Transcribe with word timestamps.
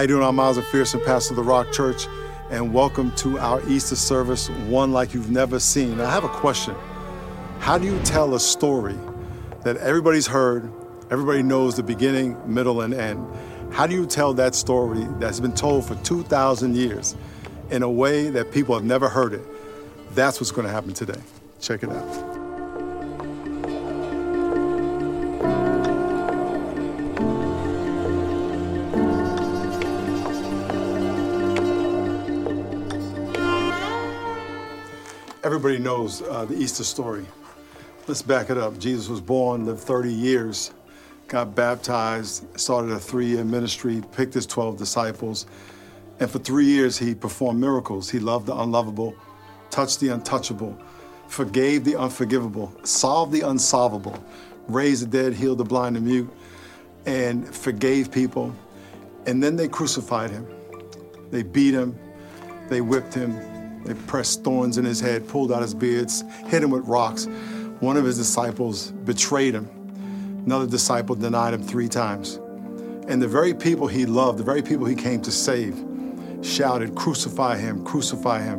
How 0.00 0.04
you 0.04 0.08
doing? 0.08 0.24
I'm 0.24 0.36
Miles 0.36 0.56
McPherson, 0.56 1.04
pastor 1.04 1.32
of 1.32 1.36
the 1.36 1.42
Rock 1.42 1.72
Church, 1.72 2.06
and 2.48 2.72
welcome 2.72 3.14
to 3.16 3.38
our 3.38 3.60
Easter 3.68 3.96
service, 3.96 4.48
one 4.48 4.92
like 4.92 5.12
you've 5.12 5.30
never 5.30 5.60
seen. 5.60 5.98
Now, 5.98 6.06
I 6.06 6.10
have 6.10 6.24
a 6.24 6.30
question. 6.30 6.74
How 7.58 7.76
do 7.76 7.84
you 7.84 8.00
tell 8.02 8.34
a 8.34 8.40
story 8.40 8.96
that 9.62 9.76
everybody's 9.76 10.26
heard, 10.26 10.72
everybody 11.10 11.42
knows 11.42 11.76
the 11.76 11.82
beginning, 11.82 12.34
middle, 12.46 12.80
and 12.80 12.94
end? 12.94 13.26
How 13.74 13.86
do 13.86 13.94
you 13.94 14.06
tell 14.06 14.32
that 14.32 14.54
story 14.54 15.06
that's 15.18 15.38
been 15.38 15.52
told 15.52 15.84
for 15.84 15.96
2,000 15.96 16.74
years 16.74 17.14
in 17.70 17.82
a 17.82 17.90
way 17.90 18.30
that 18.30 18.52
people 18.52 18.74
have 18.74 18.84
never 18.84 19.06
heard 19.06 19.34
it? 19.34 19.44
That's 20.14 20.40
what's 20.40 20.50
going 20.50 20.66
to 20.66 20.72
happen 20.72 20.94
today. 20.94 21.20
Check 21.60 21.82
it 21.82 21.90
out. 21.90 22.29
Everybody 35.60 35.84
knows 35.84 36.22
uh, 36.22 36.46
the 36.46 36.56
Easter 36.56 36.84
story. 36.84 37.26
Let's 38.08 38.22
back 38.22 38.48
it 38.48 38.56
up. 38.56 38.78
Jesus 38.78 39.08
was 39.08 39.20
born, 39.20 39.66
lived 39.66 39.80
30 39.80 40.10
years, 40.10 40.72
got 41.28 41.54
baptized, 41.54 42.46
started 42.58 42.92
a 42.92 42.98
three 42.98 43.26
year 43.26 43.44
ministry, 43.44 44.02
picked 44.12 44.32
his 44.32 44.46
12 44.46 44.78
disciples, 44.78 45.44
and 46.18 46.30
for 46.30 46.38
three 46.38 46.64
years 46.64 46.96
he 46.96 47.14
performed 47.14 47.60
miracles. 47.60 48.08
He 48.08 48.18
loved 48.18 48.46
the 48.46 48.56
unlovable, 48.56 49.14
touched 49.68 50.00
the 50.00 50.08
untouchable, 50.08 50.78
forgave 51.28 51.84
the 51.84 51.94
unforgivable, 51.94 52.74
solved 52.82 53.30
the 53.30 53.42
unsolvable, 53.42 54.18
raised 54.66 55.02
the 55.02 55.08
dead, 55.08 55.34
healed 55.34 55.58
the 55.58 55.64
blind 55.64 55.94
and 55.94 56.06
mute, 56.06 56.30
and 57.04 57.54
forgave 57.54 58.10
people. 58.10 58.56
And 59.26 59.42
then 59.42 59.56
they 59.56 59.68
crucified 59.68 60.30
him. 60.30 60.46
They 61.30 61.42
beat 61.42 61.74
him, 61.74 61.98
they 62.70 62.80
whipped 62.80 63.12
him, 63.12 63.59
they 63.84 63.94
pressed 63.94 64.44
thorns 64.44 64.78
in 64.78 64.84
his 64.84 65.00
head, 65.00 65.26
pulled 65.28 65.52
out 65.52 65.62
his 65.62 65.74
beards, 65.74 66.22
hit 66.46 66.62
him 66.62 66.70
with 66.70 66.86
rocks. 66.86 67.26
One 67.80 67.96
of 67.96 68.04
his 68.04 68.18
disciples 68.18 68.90
betrayed 68.90 69.54
him. 69.54 69.68
Another 70.44 70.66
disciple 70.66 71.14
denied 71.14 71.54
him 71.54 71.62
three 71.62 71.88
times. 71.88 72.36
And 73.08 73.20
the 73.20 73.28
very 73.28 73.54
people 73.54 73.86
he 73.86 74.06
loved, 74.06 74.38
the 74.38 74.44
very 74.44 74.62
people 74.62 74.86
he 74.86 74.94
came 74.94 75.22
to 75.22 75.30
save, 75.30 75.82
shouted, 76.42 76.94
Crucify 76.94 77.56
him, 77.56 77.84
crucify 77.84 78.42
him. 78.42 78.58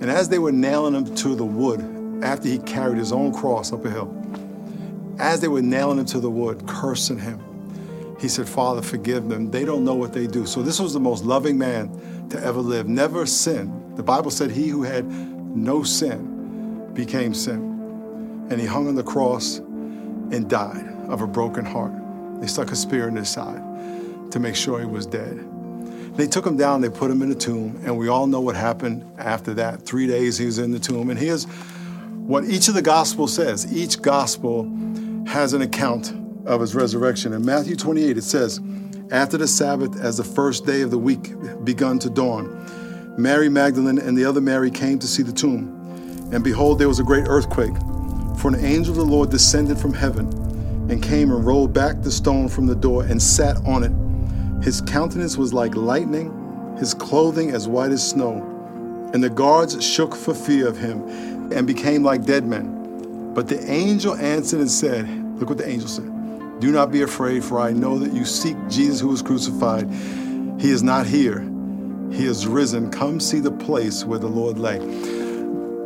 And 0.00 0.10
as 0.10 0.28
they 0.28 0.38
were 0.38 0.52
nailing 0.52 0.94
him 0.94 1.14
to 1.16 1.34
the 1.34 1.44
wood, 1.44 1.80
after 2.22 2.48
he 2.48 2.58
carried 2.58 2.98
his 2.98 3.12
own 3.12 3.32
cross 3.32 3.72
up 3.72 3.84
a 3.84 3.90
hill, 3.90 4.18
as 5.18 5.40
they 5.40 5.48
were 5.48 5.62
nailing 5.62 5.98
him 5.98 6.06
to 6.06 6.20
the 6.20 6.30
wood, 6.30 6.66
cursing 6.66 7.18
him, 7.18 7.40
he 8.20 8.28
said, 8.28 8.48
Father, 8.48 8.82
forgive 8.82 9.28
them. 9.28 9.50
They 9.50 9.64
don't 9.64 9.84
know 9.84 9.94
what 9.94 10.12
they 10.12 10.26
do. 10.26 10.46
So 10.46 10.62
this 10.62 10.78
was 10.78 10.92
the 10.92 11.00
most 11.00 11.24
loving 11.24 11.58
man 11.58 12.28
to 12.30 12.40
ever 12.40 12.60
live, 12.60 12.88
never 12.88 13.26
sinned 13.26 13.81
the 13.96 14.02
Bible 14.02 14.30
said 14.30 14.50
he 14.50 14.68
who 14.68 14.82
had 14.82 15.04
no 15.06 15.82
sin 15.82 16.90
became 16.94 17.34
sin. 17.34 18.46
And 18.50 18.60
he 18.60 18.66
hung 18.66 18.88
on 18.88 18.94
the 18.94 19.02
cross 19.02 19.58
and 19.58 20.48
died 20.48 20.86
of 21.08 21.22
a 21.22 21.26
broken 21.26 21.64
heart. 21.64 21.92
They 22.40 22.46
stuck 22.46 22.70
a 22.72 22.76
spear 22.76 23.08
in 23.08 23.16
his 23.16 23.28
side 23.28 23.62
to 24.32 24.40
make 24.40 24.56
sure 24.56 24.80
he 24.80 24.86
was 24.86 25.06
dead. 25.06 25.48
They 26.16 26.26
took 26.26 26.46
him 26.46 26.56
down, 26.56 26.80
they 26.80 26.90
put 26.90 27.10
him 27.10 27.22
in 27.22 27.30
a 27.30 27.34
tomb, 27.34 27.80
and 27.84 27.96
we 27.96 28.08
all 28.08 28.26
know 28.26 28.40
what 28.40 28.56
happened 28.56 29.10
after 29.18 29.54
that. 29.54 29.82
Three 29.82 30.06
days 30.06 30.36
he 30.36 30.46
was 30.46 30.58
in 30.58 30.70
the 30.70 30.78
tomb. 30.78 31.08
And 31.08 31.18
here's 31.18 31.44
what 31.44 32.44
each 32.44 32.68
of 32.68 32.74
the 32.74 32.82
Gospels 32.82 33.34
says. 33.34 33.72
Each 33.72 34.00
Gospel 34.00 34.64
has 35.26 35.54
an 35.54 35.62
account 35.62 36.12
of 36.44 36.60
his 36.60 36.74
resurrection. 36.74 37.32
In 37.32 37.44
Matthew 37.44 37.76
28, 37.76 38.18
it 38.18 38.22
says, 38.22 38.60
After 39.10 39.38
the 39.38 39.48
Sabbath, 39.48 40.00
as 40.00 40.16
the 40.18 40.24
first 40.24 40.66
day 40.66 40.82
of 40.82 40.90
the 40.90 40.98
week 40.98 41.32
begun 41.64 41.98
to 42.00 42.10
dawn, 42.10 42.48
Mary 43.18 43.50
Magdalene 43.50 43.98
and 43.98 44.16
the 44.16 44.24
other 44.24 44.40
Mary 44.40 44.70
came 44.70 44.98
to 44.98 45.06
see 45.06 45.22
the 45.22 45.32
tomb. 45.32 46.30
And 46.32 46.42
behold, 46.42 46.78
there 46.78 46.88
was 46.88 46.98
a 46.98 47.04
great 47.04 47.26
earthquake, 47.28 47.76
for 48.38 48.48
an 48.48 48.64
angel 48.64 48.92
of 48.92 48.96
the 48.96 49.04
Lord 49.04 49.28
descended 49.30 49.78
from 49.78 49.92
heaven 49.92 50.26
and 50.90 51.02
came 51.02 51.30
and 51.30 51.44
rolled 51.44 51.74
back 51.74 52.00
the 52.00 52.10
stone 52.10 52.48
from 52.48 52.66
the 52.66 52.74
door 52.74 53.04
and 53.04 53.22
sat 53.22 53.56
on 53.66 53.84
it. 53.84 54.64
His 54.64 54.80
countenance 54.80 55.36
was 55.36 55.52
like 55.52 55.74
lightning, 55.74 56.76
his 56.78 56.94
clothing 56.94 57.50
as 57.50 57.68
white 57.68 57.92
as 57.92 58.08
snow. 58.08 58.48
And 59.12 59.22
the 59.22 59.28
guards 59.28 59.84
shook 59.84 60.16
for 60.16 60.32
fear 60.32 60.66
of 60.66 60.78
him 60.78 61.52
and 61.52 61.66
became 61.66 62.02
like 62.02 62.24
dead 62.24 62.46
men. 62.46 63.34
But 63.34 63.46
the 63.46 63.62
angel 63.70 64.14
answered 64.14 64.60
and 64.60 64.70
said, 64.70 65.06
Look 65.38 65.50
what 65.50 65.58
the 65.58 65.68
angel 65.68 65.88
said. 65.88 66.60
Do 66.60 66.72
not 66.72 66.90
be 66.90 67.02
afraid, 67.02 67.44
for 67.44 67.60
I 67.60 67.72
know 67.72 67.98
that 67.98 68.14
you 68.14 68.24
seek 68.24 68.56
Jesus 68.70 69.00
who 69.00 69.08
was 69.08 69.20
crucified. 69.20 69.90
He 70.58 70.70
is 70.70 70.82
not 70.82 71.06
here 71.06 71.51
he 72.12 72.26
is 72.26 72.46
risen. 72.46 72.90
Come 72.90 73.20
see 73.20 73.40
the 73.40 73.50
place 73.50 74.04
where 74.04 74.18
the 74.18 74.28
Lord 74.28 74.58
lay. 74.58 74.78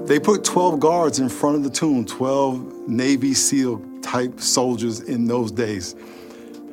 They 0.07 0.21
put 0.21 0.45
12 0.45 0.81
guards 0.81 1.19
in 1.19 1.29
front 1.29 1.57
of 1.57 1.63
the 1.65 1.71
tomb, 1.71 2.05
12 2.05 2.89
Navy 2.89 3.35
SEAL 3.35 3.83
type 4.03 4.41
soldiers 4.41 5.01
in 5.01 5.27
those 5.27 5.51
days. 5.51 5.97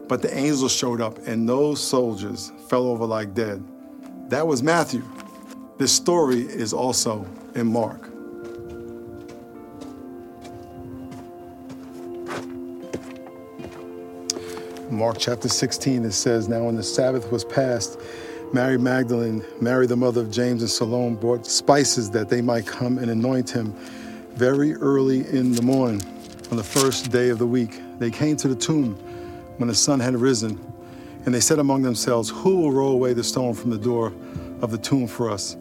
But 0.08 0.22
the 0.22 0.36
angels 0.38 0.72
showed 0.72 1.02
up, 1.02 1.18
and 1.28 1.48
those 1.48 1.82
soldiers 1.82 2.52
fell 2.68 2.88
over 2.88 3.06
like 3.06 3.34
dead. 3.34 3.64
That 4.30 4.46
was 4.46 4.62
Matthew. 4.62 5.04
This 5.78 5.92
story 5.92 6.42
is 6.42 6.74
also 6.74 7.26
in 7.56 7.68
Mark. 7.72 8.10
Mark 14.92 15.18
chapter 15.18 15.50
16, 15.50 16.06
it 16.06 16.12
says, 16.12 16.48
Now 16.48 16.66
when 16.66 16.76
the 16.76 16.84
Sabbath 16.84 17.32
was 17.32 17.44
past, 17.44 18.00
Mary 18.54 18.78
Magdalene, 18.78 19.44
Mary 19.62 19.88
the 19.88 19.96
mother 19.96 20.22
of 20.22 20.30
James 20.30 20.62
and 20.62 20.70
Salome, 20.70 21.16
brought 21.16 21.44
spices 21.44 22.12
that 22.12 22.30
they 22.30 22.40
might 22.40 22.68
come 22.68 23.00
and 23.00 23.10
anoint 23.10 23.50
him 23.50 23.74
very 24.36 24.76
early 24.76 25.28
in 25.28 25.54
the 25.54 25.62
morning 25.64 26.00
on 26.52 26.58
the 26.58 26.64
first 26.64 27.12
day 27.12 27.30
of 27.30 27.40
the 27.40 27.48
week. 27.48 27.82
They 27.98 28.12
came 28.12 28.38
to 28.38 28.48
the 28.48 28.56
tomb 28.56 28.94
when 29.58 29.70
the 29.70 29.74
sun 29.74 30.00
had 30.00 30.16
risen, 30.16 30.64
and 31.26 31.34
they 31.34 31.40
said 31.40 31.58
among 31.58 31.82
themselves, 31.82 32.30
Who 32.30 32.58
will 32.58 32.72
roll 32.72 32.92
away 32.92 33.14
the 33.14 33.24
stone 33.24 33.56
from 33.56 33.72
the 33.72 33.78
door 33.80 34.14
of 34.62 34.70
the 34.70 34.78
tomb 34.78 35.08
for 35.08 35.32
us? 35.32 35.56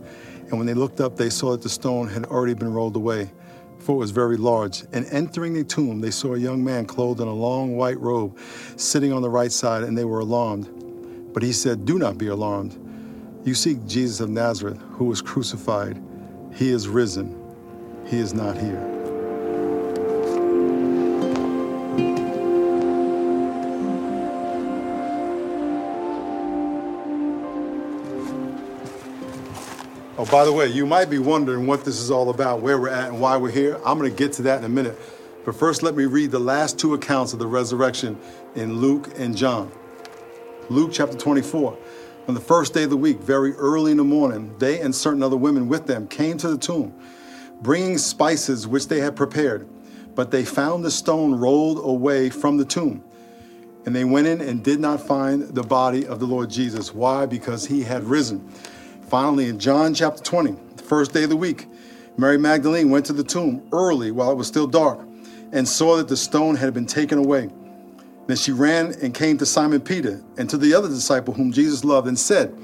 And 0.51 0.59
when 0.59 0.67
they 0.67 0.75
looked 0.75 1.01
up, 1.01 1.17
they 1.17 1.31
saw 1.31 1.53
that 1.53 1.63
the 1.63 1.71
stone 1.71 2.09
had 2.09 2.27
already 2.27 2.53
been 2.53 2.75
rolled 2.75 2.97
away, 2.97 3.31
for 3.79 3.93
it 3.93 3.99
was 4.01 4.11
very 4.11 4.37
large. 4.37 4.83
And 4.93 5.07
entering 5.07 5.55
the 5.55 5.65
tomb, 5.65 6.03
they 6.03 6.11
saw 6.11 6.35
a 6.35 6.39
young 6.39 6.63
man 6.63 6.85
clothed 6.85 7.23
in 7.23 7.29
a 7.29 7.33
long 7.33 7.75
white 7.75 7.99
robe 7.99 8.39
sitting 8.77 9.15
on 9.15 9.23
the 9.23 9.31
right 9.31 9.51
side, 9.51 9.83
and 9.83 9.97
they 9.97 10.05
were 10.05 10.19
alarmed. 10.19 10.69
But 11.33 11.43
he 11.43 11.53
said, 11.55 11.87
Do 11.87 11.99
not 11.99 12.19
be 12.19 12.27
alarmed. 12.27 12.79
You 13.45 13.55
seek 13.55 13.85
Jesus 13.87 14.21
of 14.21 14.31
Nazareth, 14.31 14.81
who 14.93 15.07
was 15.07 15.21
crucified. 15.21 16.01
He 16.55 16.71
is 16.71 16.87
risen. 16.87 17.37
He 18.07 18.19
is 18.19 18.33
not 18.33 18.57
here. 18.57 18.89
Oh, 30.17 30.29
by 30.31 30.45
the 30.45 30.53
way, 30.53 30.69
you 30.69 30.87
might 30.87 31.11
be 31.11 31.19
wondering 31.19 31.67
what 31.67 31.85
this 31.85 31.99
is 31.99 32.13
all 32.13 32.31
about, 32.31 32.61
where 32.61 32.79
we're 32.79 32.91
at, 32.91 33.09
and 33.09 33.21
why 33.21 33.37
we're 33.37 33.51
here. 33.51 33.81
I'm 33.85 33.99
going 33.99 34.09
to 34.09 34.17
get 34.17 34.33
to 34.35 34.43
that 34.43 34.59
in 34.59 34.65
a 34.65 34.69
minute. 34.69 34.97
But 35.45 35.57
first, 35.57 35.83
let 35.83 35.97
me 35.97 36.05
read 36.05 36.31
the 36.31 36.39
last 36.39 36.79
two 36.79 36.95
accounts 36.95 37.33
of 37.33 37.41
the 37.41 37.49
resurrection 37.49 38.17
in 38.55 38.77
Luke 38.77 39.11
and 39.17 39.37
John. 39.37 39.73
Luke 40.71 40.91
chapter 40.93 41.17
24. 41.17 41.77
On 42.29 42.35
the 42.35 42.41
first 42.41 42.73
day 42.73 42.85
of 42.85 42.91
the 42.91 42.97
week, 42.97 43.19
very 43.19 43.53
early 43.55 43.91
in 43.91 43.97
the 43.97 44.05
morning, 44.05 44.57
they 44.59 44.81
and 44.81 44.95
certain 44.95 45.25
other 45.25 45.37
women 45.37 45.67
with 45.67 45.87
them 45.87 46.07
came 46.07 46.39
to 46.39 46.49
the 46.49 46.57
tomb, 46.57 46.95
bringing 47.61 47.99
spices 47.99 48.69
which 48.69 48.87
they 48.87 49.01
had 49.01 49.17
prepared. 49.17 49.69
But 50.15 50.31
they 50.31 50.45
found 50.45 50.85
the 50.85 50.91
stone 50.91 51.35
rolled 51.35 51.79
away 51.79 52.31
from 52.31 52.59
the 52.59 52.65
tomb. 52.65 53.03
And 53.85 53.97
they 53.97 54.05
went 54.05 54.29
in 54.29 54.41
and 54.41 54.63
did 54.63 54.79
not 54.79 55.01
find 55.01 55.43
the 55.43 55.65
body 55.65 56.07
of 56.07 56.21
the 56.21 56.27
Lord 56.27 56.49
Jesus. 56.49 56.95
Why? 56.95 57.27
Because 57.27 57.67
he 57.67 57.83
had 57.83 58.05
risen. 58.05 58.49
Finally, 59.09 59.49
in 59.49 59.59
John 59.59 59.93
chapter 59.93 60.23
20, 60.23 60.55
the 60.77 60.83
first 60.85 61.13
day 61.13 61.25
of 61.25 61.31
the 61.31 61.37
week, 61.37 61.67
Mary 62.17 62.39
Magdalene 62.39 62.91
went 62.91 63.07
to 63.07 63.13
the 63.13 63.25
tomb 63.25 63.67
early 63.73 64.13
while 64.13 64.31
it 64.31 64.37
was 64.37 64.47
still 64.47 64.69
dark 64.69 65.01
and 65.51 65.69
saw 65.69 65.97
that 65.97 66.07
the 66.07 66.17
stone 66.17 66.55
had 66.55 66.73
been 66.73 66.87
taken 66.87 67.19
away. 67.19 67.51
Then 68.33 68.39
she 68.39 68.53
ran 68.53 68.95
and 69.03 69.13
came 69.13 69.37
to 69.37 69.45
Simon 69.45 69.83
Peter 69.83 70.25
and 70.39 70.49
to 70.49 70.57
the 70.57 70.73
other 70.73 70.89
disciple 70.89 71.35
whom 71.35 71.53
Jesus 71.53 71.85
loved 71.85 72.09
and 72.09 72.19
said, 72.19 72.57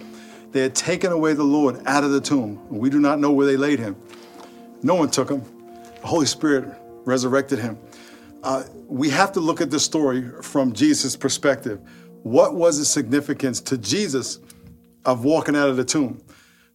They 0.52 0.62
had 0.62 0.74
taken 0.74 1.12
away 1.12 1.34
the 1.34 1.44
Lord 1.44 1.82
out 1.84 2.04
of 2.04 2.10
the 2.10 2.22
tomb. 2.22 2.66
We 2.70 2.88
do 2.88 2.98
not 2.98 3.20
know 3.20 3.32
where 3.32 3.44
they 3.44 3.58
laid 3.58 3.78
him. 3.78 3.94
No 4.82 4.94
one 4.94 5.10
took 5.10 5.30
him. 5.30 5.42
The 6.00 6.06
Holy 6.06 6.24
Spirit 6.24 6.74
resurrected 7.04 7.58
him. 7.58 7.76
Uh, 8.42 8.64
we 8.86 9.10
have 9.10 9.30
to 9.32 9.40
look 9.40 9.60
at 9.60 9.70
this 9.70 9.84
story 9.84 10.30
from 10.40 10.72
Jesus' 10.72 11.16
perspective. 11.16 11.80
What 12.22 12.54
was 12.54 12.78
the 12.78 12.86
significance 12.86 13.60
to 13.60 13.76
Jesus 13.76 14.38
of 15.04 15.22
walking 15.22 15.54
out 15.54 15.68
of 15.68 15.76
the 15.76 15.84
tomb? 15.84 16.22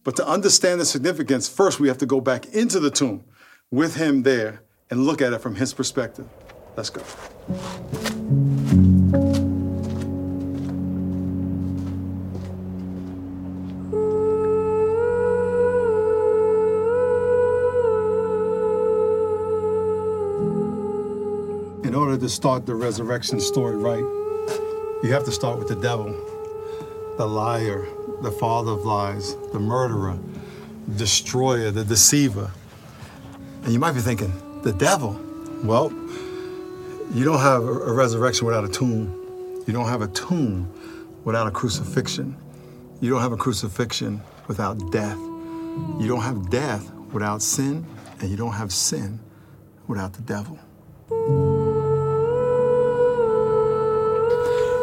But 0.04 0.14
to 0.18 0.28
understand 0.28 0.80
the 0.80 0.84
significance, 0.86 1.48
first 1.48 1.80
we 1.80 1.88
have 1.88 1.98
to 1.98 2.06
go 2.06 2.20
back 2.20 2.46
into 2.54 2.78
the 2.78 2.92
tomb 2.92 3.24
with 3.72 3.96
him 3.96 4.22
there 4.22 4.62
and 4.88 5.04
look 5.04 5.20
at 5.20 5.32
it 5.32 5.40
from 5.40 5.56
his 5.56 5.74
perspective. 5.74 6.28
Let's 6.76 6.90
go. 6.90 7.02
To 22.24 22.30
start 22.30 22.64
the 22.64 22.74
resurrection 22.74 23.38
story 23.38 23.76
right, 23.76 23.98
you 25.02 25.12
have 25.12 25.24
to 25.24 25.30
start 25.30 25.58
with 25.58 25.68
the 25.68 25.76
devil, 25.76 26.06
the 27.18 27.26
liar, 27.26 27.86
the 28.22 28.30
father 28.30 28.72
of 28.72 28.86
lies, 28.86 29.36
the 29.52 29.60
murderer, 29.60 30.18
destroyer, 30.96 31.70
the 31.70 31.84
deceiver. 31.84 32.50
And 33.64 33.74
you 33.74 33.78
might 33.78 33.92
be 33.92 34.00
thinking, 34.00 34.32
the 34.62 34.72
devil? 34.72 35.20
Well, 35.64 35.90
you 37.12 37.26
don't 37.26 37.40
have 37.40 37.62
a 37.62 37.92
resurrection 37.92 38.46
without 38.46 38.64
a 38.64 38.70
tomb. 38.70 39.62
You 39.66 39.74
don't 39.74 39.88
have 39.88 40.00
a 40.00 40.08
tomb 40.08 40.72
without 41.24 41.46
a 41.46 41.50
crucifixion. 41.50 42.38
You 43.02 43.10
don't 43.10 43.20
have 43.20 43.32
a 43.32 43.36
crucifixion 43.36 44.22
without 44.48 44.90
death. 44.90 45.18
You 45.18 46.06
don't 46.08 46.22
have 46.22 46.48
death 46.48 46.90
without 47.12 47.42
sin, 47.42 47.84
and 48.20 48.30
you 48.30 48.38
don't 48.38 48.54
have 48.54 48.72
sin 48.72 49.20
without 49.88 50.14
the 50.14 50.22
devil. 50.22 50.58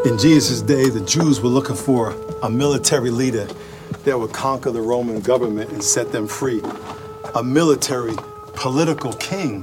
In 0.03 0.18
Jesus' 0.18 0.63
day, 0.63 0.89
the 0.89 1.01
Jews 1.01 1.42
were 1.42 1.50
looking 1.50 1.75
for 1.75 2.15
a 2.42 2.50
military 2.50 3.12
leader 3.12 3.48
that 4.03 4.18
would 4.18 4.33
conquer 4.33 4.71
the 4.71 4.81
Roman 4.81 5.19
government 5.19 5.69
and 5.69 5.83
set 5.83 6.12
them 6.12 6.27
free. 6.27 6.59
A 7.36 7.44
military, 7.44 8.15
political 8.56 9.13
king 9.13 9.62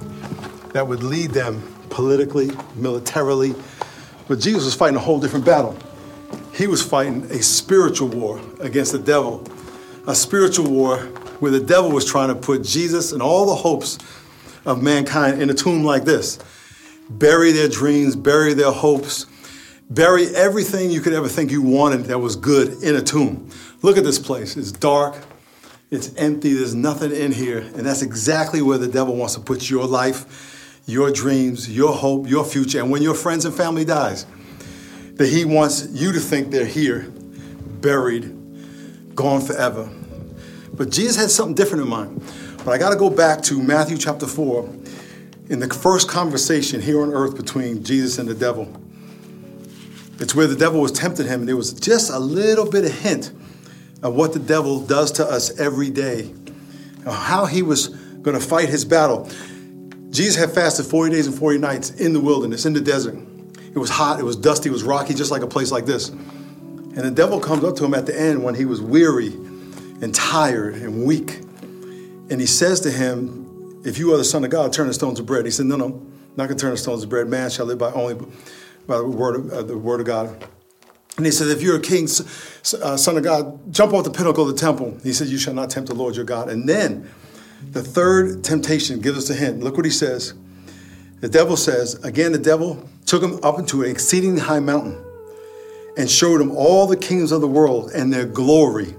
that 0.72 0.86
would 0.86 1.02
lead 1.02 1.32
them 1.32 1.60
politically, 1.90 2.52
militarily. 2.76 3.56
But 4.28 4.38
Jesus 4.38 4.64
was 4.64 4.76
fighting 4.76 4.94
a 4.94 5.00
whole 5.00 5.18
different 5.18 5.44
battle. 5.44 5.76
He 6.54 6.68
was 6.68 6.84
fighting 6.84 7.24
a 7.32 7.42
spiritual 7.42 8.06
war 8.06 8.40
against 8.60 8.92
the 8.92 9.00
devil, 9.00 9.44
a 10.06 10.14
spiritual 10.14 10.70
war 10.70 10.98
where 11.40 11.50
the 11.50 11.58
devil 11.58 11.90
was 11.90 12.04
trying 12.04 12.28
to 12.28 12.36
put 12.36 12.62
Jesus 12.62 13.10
and 13.10 13.20
all 13.20 13.44
the 13.44 13.56
hopes 13.56 13.98
of 14.64 14.84
mankind 14.84 15.42
in 15.42 15.50
a 15.50 15.54
tomb 15.54 15.82
like 15.82 16.04
this. 16.04 16.38
Bury 17.10 17.50
their 17.50 17.68
dreams, 17.68 18.14
bury 18.14 18.54
their 18.54 18.70
hopes, 18.70 19.26
bury 19.90 20.26
everything 20.34 20.90
you 20.90 21.00
could 21.00 21.12
ever 21.12 21.28
think 21.28 21.50
you 21.50 21.62
wanted 21.62 22.04
that 22.04 22.18
was 22.18 22.36
good 22.36 22.82
in 22.82 22.94
a 22.96 23.02
tomb. 23.02 23.50
Look 23.82 23.96
at 23.96 24.04
this 24.04 24.18
place. 24.18 24.56
It's 24.56 24.72
dark, 24.72 25.16
it's 25.90 26.14
empty, 26.16 26.52
there's 26.54 26.74
nothing 26.74 27.12
in 27.12 27.32
here. 27.32 27.58
And 27.58 27.86
that's 27.86 28.02
exactly 28.02 28.60
where 28.60 28.78
the 28.78 28.88
devil 28.88 29.16
wants 29.16 29.34
to 29.34 29.40
put 29.40 29.70
your 29.70 29.86
life, 29.86 30.80
your 30.86 31.10
dreams, 31.10 31.70
your 31.70 31.92
hope, 31.92 32.28
your 32.28 32.44
future. 32.44 32.80
And 32.80 32.90
when 32.90 33.02
your 33.02 33.14
friends 33.14 33.44
and 33.44 33.54
family 33.54 33.84
dies, 33.84 34.26
that 35.14 35.28
he 35.28 35.44
wants 35.44 35.88
you 35.90 36.12
to 36.12 36.20
think 36.20 36.50
they're 36.50 36.66
here, 36.66 37.10
buried, 37.80 38.34
gone 39.14 39.40
forever. 39.40 39.88
But 40.72 40.90
Jesus 40.90 41.16
had 41.16 41.30
something 41.30 41.54
different 41.54 41.82
in 41.82 41.90
mind. 41.90 42.22
But 42.64 42.72
I 42.72 42.78
got 42.78 42.90
to 42.90 42.96
go 42.96 43.10
back 43.10 43.42
to 43.44 43.60
Matthew 43.60 43.96
chapter 43.96 44.26
4 44.26 44.68
in 45.48 45.58
the 45.58 45.68
first 45.68 46.08
conversation 46.08 46.80
here 46.80 47.02
on 47.02 47.12
earth 47.12 47.36
between 47.36 47.82
Jesus 47.82 48.18
and 48.18 48.28
the 48.28 48.34
devil. 48.34 48.70
It's 50.20 50.34
where 50.34 50.46
the 50.46 50.56
devil 50.56 50.80
was 50.80 50.92
tempting 50.92 51.26
him, 51.26 51.40
and 51.40 51.48
there 51.48 51.56
was 51.56 51.72
just 51.72 52.10
a 52.10 52.18
little 52.18 52.68
bit 52.68 52.84
of 52.84 52.92
hint 52.92 53.32
of 54.02 54.14
what 54.14 54.32
the 54.32 54.38
devil 54.38 54.80
does 54.80 55.12
to 55.12 55.26
us 55.26 55.58
every 55.58 55.90
day, 55.90 56.32
how 57.04 57.46
he 57.46 57.62
was 57.62 57.88
going 57.88 58.38
to 58.38 58.44
fight 58.44 58.68
his 58.68 58.84
battle. 58.84 59.28
Jesus 60.10 60.36
had 60.36 60.50
fasted 60.50 60.86
40 60.86 61.12
days 61.14 61.26
and 61.26 61.38
40 61.38 61.58
nights 61.58 61.90
in 61.90 62.12
the 62.12 62.20
wilderness, 62.20 62.66
in 62.66 62.72
the 62.72 62.80
desert. 62.80 63.16
It 63.74 63.78
was 63.78 63.90
hot, 63.90 64.18
it 64.18 64.24
was 64.24 64.36
dusty, 64.36 64.68
it 64.68 64.72
was 64.72 64.82
rocky, 64.82 65.14
just 65.14 65.30
like 65.30 65.42
a 65.42 65.46
place 65.46 65.70
like 65.70 65.86
this. 65.86 66.08
And 66.08 66.96
the 66.96 67.10
devil 67.10 67.38
comes 67.38 67.62
up 67.62 67.76
to 67.76 67.84
him 67.84 67.94
at 67.94 68.06
the 68.06 68.18
end 68.18 68.42
when 68.42 68.54
he 68.54 68.64
was 68.64 68.80
weary 68.80 69.28
and 70.00 70.14
tired 70.14 70.74
and 70.74 71.04
weak. 71.04 71.40
And 72.30 72.40
he 72.40 72.46
says 72.46 72.80
to 72.80 72.90
him, 72.90 73.82
If 73.84 73.98
you 73.98 74.12
are 74.12 74.16
the 74.16 74.24
Son 74.24 74.42
of 74.44 74.50
God, 74.50 74.72
turn 74.72 74.88
the 74.88 74.94
stones 74.94 75.18
to 75.18 75.24
bread. 75.24 75.44
He 75.44 75.50
said, 75.50 75.66
No, 75.66 75.76
no, 75.76 75.88
not 76.36 76.46
going 76.46 76.56
to 76.56 76.56
turn 76.56 76.72
the 76.72 76.76
stones 76.76 77.02
to 77.02 77.08
bread. 77.08 77.28
Man 77.28 77.50
shall 77.50 77.66
live 77.66 77.78
by 77.78 77.92
only 77.92 78.16
by 78.88 78.96
the 78.96 79.06
word 79.06 79.36
of, 79.36 79.52
uh, 79.52 79.62
the 79.62 79.78
word 79.78 80.00
of 80.00 80.06
God. 80.06 80.44
And 81.16 81.26
he 81.26 81.30
said, 81.30 81.48
If 81.48 81.62
you're 81.62 81.76
a 81.76 81.80
king, 81.80 82.04
uh, 82.04 82.96
son 82.96 83.16
of 83.16 83.22
God, 83.22 83.72
jump 83.72 83.92
off 83.92 84.02
the 84.02 84.10
pinnacle 84.10 84.48
of 84.48 84.54
the 84.54 84.58
temple. 84.58 84.98
He 85.04 85.12
said, 85.12 85.28
You 85.28 85.38
shall 85.38 85.54
not 85.54 85.70
tempt 85.70 85.88
the 85.88 85.94
Lord 85.94 86.16
your 86.16 86.24
God. 86.24 86.48
And 86.48 86.68
then 86.68 87.08
the 87.70 87.82
third 87.82 88.42
temptation 88.42 89.00
gives 89.00 89.18
us 89.18 89.30
a 89.30 89.34
hint. 89.34 89.62
Look 89.62 89.76
what 89.76 89.84
he 89.84 89.92
says. 89.92 90.34
The 91.20 91.28
devil 91.28 91.56
says, 91.56 92.02
Again, 92.02 92.32
the 92.32 92.38
devil 92.38 92.88
took 93.06 93.22
him 93.22 93.38
up 93.42 93.58
into 93.58 93.82
an 93.82 93.90
exceedingly 93.90 94.40
high 94.40 94.60
mountain 94.60 95.04
and 95.96 96.10
showed 96.10 96.40
him 96.40 96.52
all 96.52 96.86
the 96.86 96.96
kingdoms 96.96 97.32
of 97.32 97.40
the 97.40 97.48
world 97.48 97.90
and 97.94 98.12
their 98.12 98.26
glory 98.26 98.94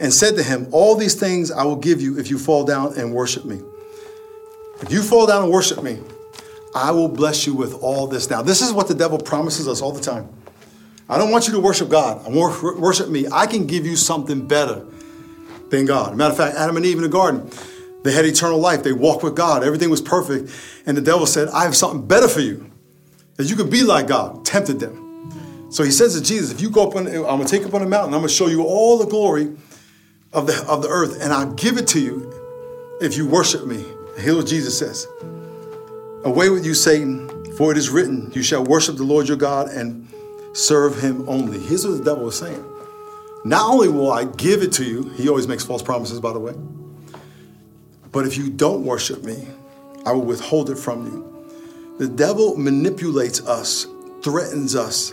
and 0.00 0.12
said 0.14 0.36
to 0.36 0.42
him, 0.42 0.68
All 0.72 0.96
these 0.96 1.14
things 1.14 1.50
I 1.50 1.64
will 1.64 1.76
give 1.76 2.00
you 2.00 2.18
if 2.18 2.30
you 2.30 2.38
fall 2.38 2.64
down 2.64 2.98
and 2.98 3.12
worship 3.12 3.44
me. 3.44 3.60
If 4.80 4.90
you 4.90 5.02
fall 5.02 5.26
down 5.26 5.42
and 5.44 5.52
worship 5.52 5.82
me, 5.82 5.98
I 6.74 6.90
will 6.90 7.08
bless 7.08 7.46
you 7.46 7.54
with 7.54 7.74
all 7.82 8.06
this. 8.06 8.28
Now, 8.28 8.42
this 8.42 8.60
is 8.60 8.72
what 8.72 8.88
the 8.88 8.94
devil 8.94 9.18
promises 9.18 9.68
us 9.68 9.80
all 9.80 9.92
the 9.92 10.00
time. 10.00 10.28
I 11.08 11.18
don't 11.18 11.30
want 11.30 11.46
you 11.46 11.52
to 11.54 11.60
worship 11.60 11.88
God. 11.88 12.26
I 12.26 12.30
want 12.30 12.80
worship 12.80 13.08
me. 13.08 13.26
I 13.30 13.46
can 13.46 13.66
give 13.66 13.86
you 13.86 13.94
something 13.94 14.46
better 14.46 14.84
than 15.70 15.84
God. 15.84 16.16
Matter 16.16 16.32
of 16.32 16.36
fact, 16.36 16.56
Adam 16.56 16.76
and 16.76 16.86
Eve 16.86 16.96
in 16.96 17.02
the 17.02 17.08
garden, 17.08 17.48
they 18.02 18.12
had 18.12 18.24
eternal 18.24 18.58
life. 18.58 18.82
They 18.82 18.92
walked 18.92 19.22
with 19.22 19.36
God. 19.36 19.62
Everything 19.62 19.90
was 19.90 20.00
perfect. 20.00 20.50
And 20.86 20.96
the 20.96 21.02
devil 21.02 21.26
said, 21.26 21.48
I 21.48 21.64
have 21.64 21.76
something 21.76 22.06
better 22.06 22.28
for 22.28 22.40
you. 22.40 22.70
That 23.36 23.44
you 23.44 23.56
can 23.56 23.70
be 23.70 23.82
like 23.82 24.06
God. 24.06 24.44
Tempted 24.44 24.80
them. 24.80 25.70
So 25.70 25.82
he 25.82 25.90
says 25.90 26.14
to 26.14 26.22
Jesus, 26.22 26.52
if 26.52 26.60
you 26.60 26.70
go 26.70 26.88
up 26.88 26.96
on, 26.96 27.06
I'm 27.06 27.22
going 27.22 27.44
to 27.44 27.48
take 27.48 27.66
up 27.66 27.74
on 27.74 27.80
the 27.82 27.88
mountain. 27.88 28.14
I'm 28.14 28.20
going 28.20 28.28
to 28.28 28.34
show 28.34 28.46
you 28.46 28.62
all 28.62 28.98
the 28.98 29.06
glory 29.06 29.56
of 30.32 30.46
the, 30.46 30.64
of 30.68 30.82
the 30.82 30.88
earth, 30.88 31.20
and 31.20 31.32
I'll 31.32 31.52
give 31.52 31.78
it 31.78 31.88
to 31.88 32.00
you 32.00 32.32
if 33.00 33.16
you 33.16 33.26
worship 33.26 33.66
me. 33.66 33.84
Here's 34.18 34.36
what 34.36 34.46
Jesus 34.46 34.78
says 34.78 35.06
Away 36.24 36.48
with 36.48 36.64
you, 36.64 36.72
Satan, 36.72 37.52
for 37.56 37.70
it 37.70 37.76
is 37.76 37.90
written, 37.90 38.32
You 38.34 38.42
shall 38.42 38.64
worship 38.64 38.96
the 38.96 39.04
Lord 39.04 39.28
your 39.28 39.36
God 39.36 39.68
and 39.68 40.08
serve 40.54 41.00
him 41.00 41.28
only. 41.28 41.58
Here's 41.58 41.86
what 41.86 41.98
the 41.98 42.04
devil 42.04 42.24
was 42.24 42.38
saying. 42.38 42.64
Not 43.44 43.70
only 43.70 43.88
will 43.88 44.10
I 44.10 44.24
give 44.24 44.62
it 44.62 44.72
to 44.72 44.84
you, 44.84 45.02
he 45.10 45.28
always 45.28 45.46
makes 45.46 45.64
false 45.64 45.82
promises, 45.82 46.20
by 46.20 46.32
the 46.32 46.38
way, 46.38 46.54
but 48.10 48.26
if 48.26 48.38
you 48.38 48.48
don't 48.48 48.84
worship 48.84 49.22
me, 49.22 49.46
I 50.06 50.12
will 50.12 50.24
withhold 50.24 50.70
it 50.70 50.78
from 50.78 51.04
you. 51.06 51.96
The 51.98 52.08
devil 52.08 52.56
manipulates 52.56 53.46
us, 53.46 53.86
threatens 54.22 54.74
us 54.74 55.12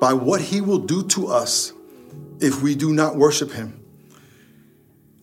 by 0.00 0.14
what 0.14 0.40
he 0.40 0.62
will 0.62 0.78
do 0.78 1.02
to 1.08 1.26
us 1.26 1.74
if 2.40 2.62
we 2.62 2.74
do 2.74 2.94
not 2.94 3.16
worship 3.16 3.52
him. 3.52 3.78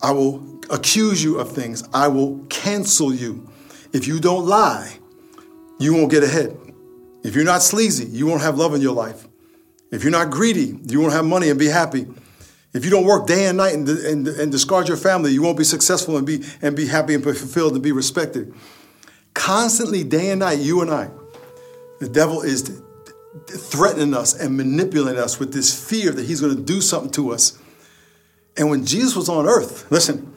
I 0.00 0.12
will 0.12 0.60
accuse 0.70 1.24
you 1.24 1.40
of 1.40 1.50
things. 1.50 1.82
I 1.92 2.08
will 2.08 2.44
cancel 2.48 3.12
you. 3.12 3.50
If 3.92 4.06
you 4.06 4.20
don't 4.20 4.46
lie, 4.46 4.98
you 5.78 5.94
won't 5.94 6.10
get 6.10 6.22
ahead. 6.22 6.56
If 7.22 7.34
you're 7.34 7.44
not 7.44 7.62
sleazy, 7.62 8.06
you 8.06 8.26
won't 8.26 8.42
have 8.42 8.56
love 8.58 8.74
in 8.74 8.80
your 8.80 8.94
life. 8.94 9.26
If 9.90 10.02
you're 10.02 10.12
not 10.12 10.30
greedy, 10.30 10.78
you 10.86 11.00
won't 11.00 11.12
have 11.12 11.24
money 11.24 11.48
and 11.50 11.58
be 11.58 11.66
happy. 11.66 12.06
If 12.72 12.84
you 12.84 12.90
don't 12.90 13.04
work 13.04 13.26
day 13.26 13.46
and 13.46 13.56
night 13.56 13.74
and, 13.74 13.88
and, 13.88 14.28
and 14.28 14.52
discard 14.52 14.88
your 14.88 14.96
family, 14.96 15.32
you 15.32 15.42
won't 15.42 15.56
be 15.56 15.64
successful 15.64 16.16
and 16.16 16.26
be, 16.26 16.42
and 16.60 16.76
be 16.76 16.86
happy 16.86 17.14
and 17.14 17.24
be 17.24 17.32
fulfilled 17.32 17.74
and 17.74 17.82
be 17.82 17.92
respected. 17.92 18.54
Constantly, 19.34 20.04
day 20.04 20.30
and 20.30 20.40
night, 20.40 20.58
you 20.58 20.82
and 20.82 20.90
I, 20.90 21.10
the 22.00 22.08
devil 22.08 22.42
is 22.42 22.82
threatening 23.48 24.14
us 24.14 24.38
and 24.38 24.56
manipulating 24.56 25.20
us 25.20 25.38
with 25.38 25.52
this 25.52 25.88
fear 25.88 26.10
that 26.12 26.26
he's 26.26 26.40
going 26.40 26.56
to 26.56 26.62
do 26.62 26.80
something 26.80 27.10
to 27.12 27.32
us 27.32 27.58
and 28.56 28.70
when 28.70 28.84
Jesus 28.86 29.14
was 29.14 29.28
on 29.28 29.46
earth, 29.46 29.90
listen, 29.90 30.32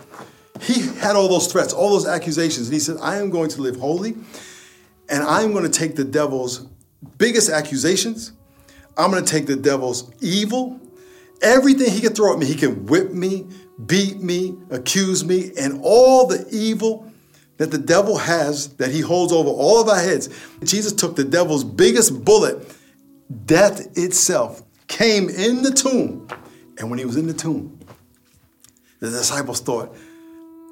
he 0.61 0.87
had 0.97 1.15
all 1.15 1.29
those 1.29 1.51
threats, 1.51 1.71
all 1.71 1.91
those 1.91 2.05
accusations, 2.05 2.67
and 2.67 2.73
he 2.73 2.79
said, 2.79 2.97
I 3.01 3.17
am 3.17 3.29
going 3.29 3.49
to 3.51 3.61
live 3.61 3.77
holy, 3.77 4.15
and 5.09 5.23
I'm 5.23 5.51
going 5.51 5.69
to 5.69 5.69
take 5.69 5.95
the 5.95 6.03
devil's 6.03 6.67
biggest 7.17 7.49
accusations. 7.49 8.33
I'm 8.97 9.11
going 9.11 9.23
to 9.23 9.31
take 9.31 9.45
the 9.45 9.55
devil's 9.55 10.11
evil, 10.21 10.79
everything 11.41 11.91
he 11.91 12.01
can 12.01 12.13
throw 12.13 12.33
at 12.33 12.39
me. 12.39 12.45
He 12.45 12.55
can 12.55 12.85
whip 12.85 13.11
me, 13.11 13.47
beat 13.85 14.21
me, 14.21 14.57
accuse 14.69 15.23
me, 15.23 15.51
and 15.57 15.79
all 15.83 16.27
the 16.27 16.45
evil 16.51 17.09
that 17.57 17.71
the 17.71 17.77
devil 17.77 18.17
has 18.17 18.69
that 18.75 18.91
he 18.91 19.01
holds 19.01 19.33
over 19.33 19.49
all 19.49 19.81
of 19.81 19.87
our 19.89 19.99
heads. 19.99 20.29
Jesus 20.63 20.93
took 20.93 21.15
the 21.15 21.23
devil's 21.23 21.63
biggest 21.63 22.23
bullet, 22.23 22.75
death 23.45 23.97
itself, 23.97 24.63
came 24.87 25.29
in 25.29 25.61
the 25.61 25.71
tomb. 25.71 26.27
And 26.77 26.89
when 26.89 26.99
he 26.99 27.05
was 27.05 27.17
in 27.17 27.27
the 27.27 27.33
tomb, 27.33 27.77
the 28.99 29.09
disciples 29.09 29.59
thought 29.59 29.95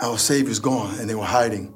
our 0.01 0.17
Savior's 0.17 0.59
gone 0.59 0.97
and 0.99 1.09
they 1.09 1.15
were 1.15 1.25
hiding. 1.25 1.73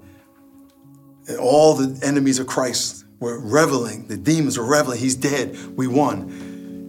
And 1.27 1.37
all 1.37 1.75
the 1.75 2.05
enemies 2.05 2.39
of 2.39 2.47
Christ 2.47 3.05
were 3.19 3.39
reveling. 3.39 4.07
The 4.07 4.17
demons 4.17 4.57
were 4.57 4.65
reveling. 4.65 4.99
He's 4.99 5.15
dead. 5.15 5.55
We 5.77 5.87
won. 5.87 6.21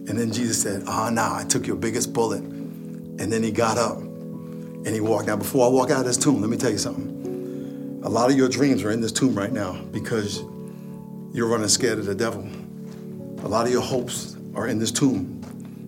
And 0.07 0.19
then 0.19 0.33
Jesus 0.33 0.61
said, 0.61 0.83
Ah, 0.87 1.09
now 1.09 1.35
I 1.35 1.43
took 1.43 1.65
your 1.65 1.75
biggest 1.75 2.11
bullet. 2.11 2.41
And 2.41 3.31
then 3.31 3.43
he 3.43 3.51
got 3.51 3.77
up 3.77 3.97
and 3.97 4.87
he 4.87 4.99
walked. 4.99 5.27
Now, 5.27 5.37
before 5.37 5.65
I 5.65 5.69
walk 5.69 5.91
out 5.91 5.99
of 5.99 6.05
this 6.05 6.17
tomb, 6.17 6.41
let 6.41 6.49
me 6.49 6.57
tell 6.57 6.71
you 6.71 6.77
something. 6.77 8.01
A 8.03 8.09
lot 8.09 8.29
of 8.29 8.35
your 8.35 8.49
dreams 8.49 8.83
are 8.83 8.91
in 8.91 8.99
this 8.99 9.13
tomb 9.13 9.33
right 9.33 9.53
now 9.53 9.81
because 9.91 10.41
you're 11.31 11.47
running 11.47 11.69
scared 11.69 11.99
of 11.99 12.05
the 12.05 12.15
devil. 12.15 12.45
A 13.43 13.47
lot 13.47 13.65
of 13.65 13.71
your 13.71 13.81
hopes 13.81 14.35
are 14.55 14.67
in 14.67 14.77
this 14.77 14.91
tomb. 14.91 15.39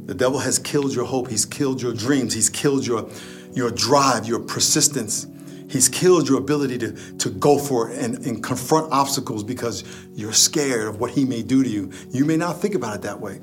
The 0.05 0.13
devil 0.13 0.39
has 0.39 0.59
killed 0.59 0.93
your 0.93 1.05
hope. 1.05 1.29
He's 1.29 1.45
killed 1.45 1.81
your 1.81 1.93
dreams. 1.93 2.33
He's 2.33 2.49
killed 2.49 2.85
your 2.85 3.09
your 3.53 3.71
drive, 3.71 4.27
your 4.27 4.39
persistence. 4.39 5.27
He's 5.69 5.89
killed 5.89 6.29
your 6.29 6.37
ability 6.37 6.77
to, 6.79 6.91
to 7.17 7.29
go 7.29 7.57
for 7.57 7.89
it 7.89 7.97
and, 7.99 8.25
and 8.25 8.43
confront 8.43 8.91
obstacles 8.91 9.43
because 9.43 9.83
you're 10.13 10.33
scared 10.33 10.87
of 10.87 10.99
what 10.99 11.11
he 11.11 11.25
may 11.25 11.41
do 11.41 11.63
to 11.63 11.69
you. 11.69 11.91
You 12.11 12.25
may 12.25 12.37
not 12.37 12.61
think 12.61 12.75
about 12.75 12.95
it 12.95 13.01
that 13.01 13.19
way. 13.19 13.41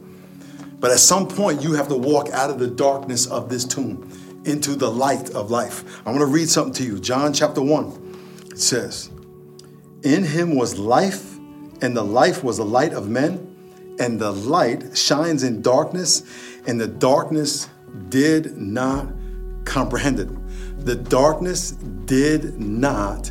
But 0.78 0.90
at 0.90 0.98
some 0.98 1.28
point, 1.28 1.62
you 1.62 1.74
have 1.74 1.88
to 1.88 1.96
walk 1.96 2.28
out 2.30 2.50
of 2.50 2.58
the 2.58 2.68
darkness 2.68 3.26
of 3.26 3.48
this 3.48 3.64
tomb 3.64 4.10
into 4.44 4.74
the 4.74 4.90
light 4.90 5.30
of 5.30 5.50
life. 5.50 6.00
I 6.06 6.10
want 6.10 6.20
to 6.20 6.26
read 6.26 6.48
something 6.48 6.74
to 6.74 6.84
you. 6.84 6.98
John 6.98 7.32
chapter 7.32 7.62
1. 7.62 8.48
It 8.50 8.58
says, 8.58 9.10
In 10.02 10.24
him 10.24 10.56
was 10.56 10.78
life, 10.78 11.36
and 11.80 11.96
the 11.96 12.04
life 12.04 12.42
was 12.42 12.56
the 12.56 12.64
light 12.64 12.92
of 12.92 13.08
men, 13.08 13.48
and 13.98 14.20
the 14.20 14.32
light 14.32 14.96
shines 14.96 15.42
in 15.42 15.62
darkness, 15.62 16.22
and 16.66 16.80
the 16.80 16.88
darkness 16.88 17.68
did 18.08 18.56
not 18.56 19.08
comprehend 19.64 20.18
it. 20.18 20.28
The 20.84 20.96
darkness 20.96 21.72
did 21.72 22.60
not 22.60 23.30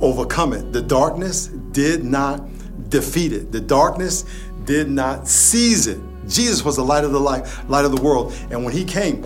overcome 0.00 0.52
it. 0.52 0.72
The 0.72 0.82
darkness 0.82 1.48
did 1.72 2.04
not 2.04 2.42
defeat 2.88 3.32
it. 3.32 3.52
The 3.52 3.60
darkness 3.60 4.24
did 4.64 4.90
not 4.90 5.28
seize 5.28 5.86
it. 5.86 6.00
Jesus 6.26 6.64
was 6.64 6.76
the 6.76 6.84
light 6.84 7.04
of 7.04 7.12
the 7.12 7.20
light, 7.20 7.46
light 7.68 7.84
of 7.84 7.94
the 7.94 8.02
world. 8.02 8.34
And 8.50 8.64
when 8.64 8.72
he 8.72 8.84
came, 8.84 9.24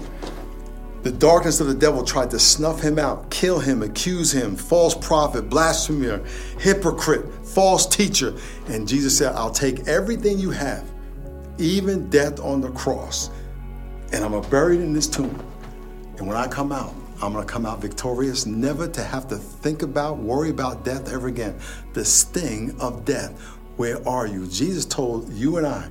the 1.02 1.12
darkness 1.12 1.60
of 1.60 1.68
the 1.68 1.74
devil 1.74 2.04
tried 2.04 2.30
to 2.32 2.38
snuff 2.38 2.82
him 2.82 2.98
out, 2.98 3.30
kill 3.30 3.60
him, 3.60 3.82
accuse 3.82 4.32
him, 4.32 4.56
false 4.56 4.94
prophet, 4.94 5.48
blasphemer, 5.48 6.22
hypocrite, 6.58 7.24
false 7.46 7.86
teacher. 7.86 8.34
And 8.66 8.86
Jesus 8.86 9.16
said, 9.16 9.32
I'll 9.34 9.50
take 9.50 9.86
everything 9.86 10.38
you 10.38 10.50
have, 10.50 10.90
even 11.58 12.10
death 12.10 12.40
on 12.40 12.60
the 12.60 12.70
cross, 12.72 13.30
and 14.12 14.24
I'm 14.24 14.38
buried 14.50 14.80
in 14.80 14.92
this 14.92 15.06
tomb. 15.06 15.40
And 16.18 16.26
when 16.26 16.36
I 16.36 16.48
come 16.48 16.72
out, 16.72 16.94
I'm 17.20 17.32
going 17.32 17.44
to 17.44 17.52
come 17.52 17.66
out 17.66 17.80
victorious, 17.80 18.46
never 18.46 18.86
to 18.86 19.02
have 19.02 19.26
to 19.28 19.36
think 19.36 19.82
about, 19.82 20.18
worry 20.18 20.50
about 20.50 20.84
death 20.84 21.12
ever 21.12 21.26
again. 21.26 21.58
The 21.92 22.04
sting 22.04 22.76
of 22.80 23.04
death. 23.04 23.38
Where 23.76 24.06
are 24.06 24.26
you? 24.26 24.46
Jesus 24.46 24.84
told 24.84 25.32
you 25.32 25.56
and 25.56 25.66
I 25.66 25.90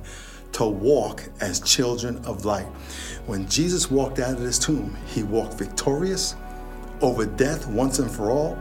to 0.52 0.64
walk 0.64 1.22
as 1.40 1.60
children 1.60 2.24
of 2.24 2.44
light. 2.46 2.66
When 3.26 3.46
Jesus 3.48 3.90
walked 3.90 4.18
out 4.18 4.34
of 4.34 4.40
this 4.40 4.58
tomb, 4.58 4.96
he 5.06 5.22
walked 5.22 5.54
victorious 5.54 6.34
over 7.02 7.26
death 7.26 7.66
once 7.66 7.98
and 7.98 8.10
for 8.10 8.30
all. 8.30 8.58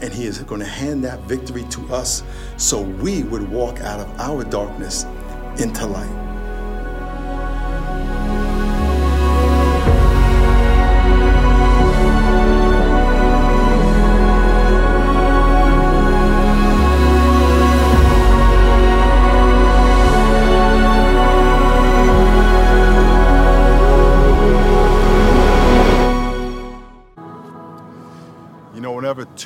And 0.00 0.12
he 0.12 0.26
is 0.26 0.38
going 0.40 0.60
to 0.60 0.66
hand 0.66 1.02
that 1.04 1.20
victory 1.22 1.64
to 1.70 1.92
us 1.92 2.22
so 2.56 2.82
we 2.82 3.22
would 3.24 3.48
walk 3.50 3.80
out 3.80 3.98
of 3.98 4.20
our 4.20 4.44
darkness 4.44 5.04
into 5.58 5.86
light. 5.86 6.25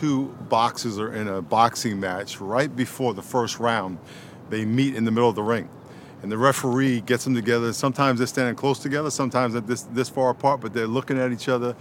Two 0.01 0.35
boxers 0.49 0.99
are 0.99 1.13
in 1.13 1.29
a 1.29 1.43
boxing 1.43 2.01
match, 2.01 2.41
right 2.41 2.75
before 2.75 3.13
the 3.13 3.21
first 3.21 3.61
round, 3.61 3.99
they 4.49 4.65
meet 4.65 4.97
in 4.97 5.05
the 5.05 5.11
middle 5.11 5.29
of 5.29 5.35
the 5.35 5.43
ring. 5.43 5.69
And 6.23 6.33
the 6.33 6.39
referee 6.39 7.03
gets 7.03 7.25
them 7.25 7.35
together. 7.35 7.71
Sometimes 7.75 8.19
they're 8.19 8.27
standing 8.27 8.55
close 8.55 8.79
together, 8.79 9.11
sometimes 9.11 9.53
they're 9.53 9.61
this, 9.61 9.83
this 9.83 10.09
far 10.09 10.31
apart, 10.31 10.63
but 10.63 10.73
they're 10.73 10.87
looking 10.87 11.19
at 11.19 11.33
each 11.33 11.51
other, 11.51 11.77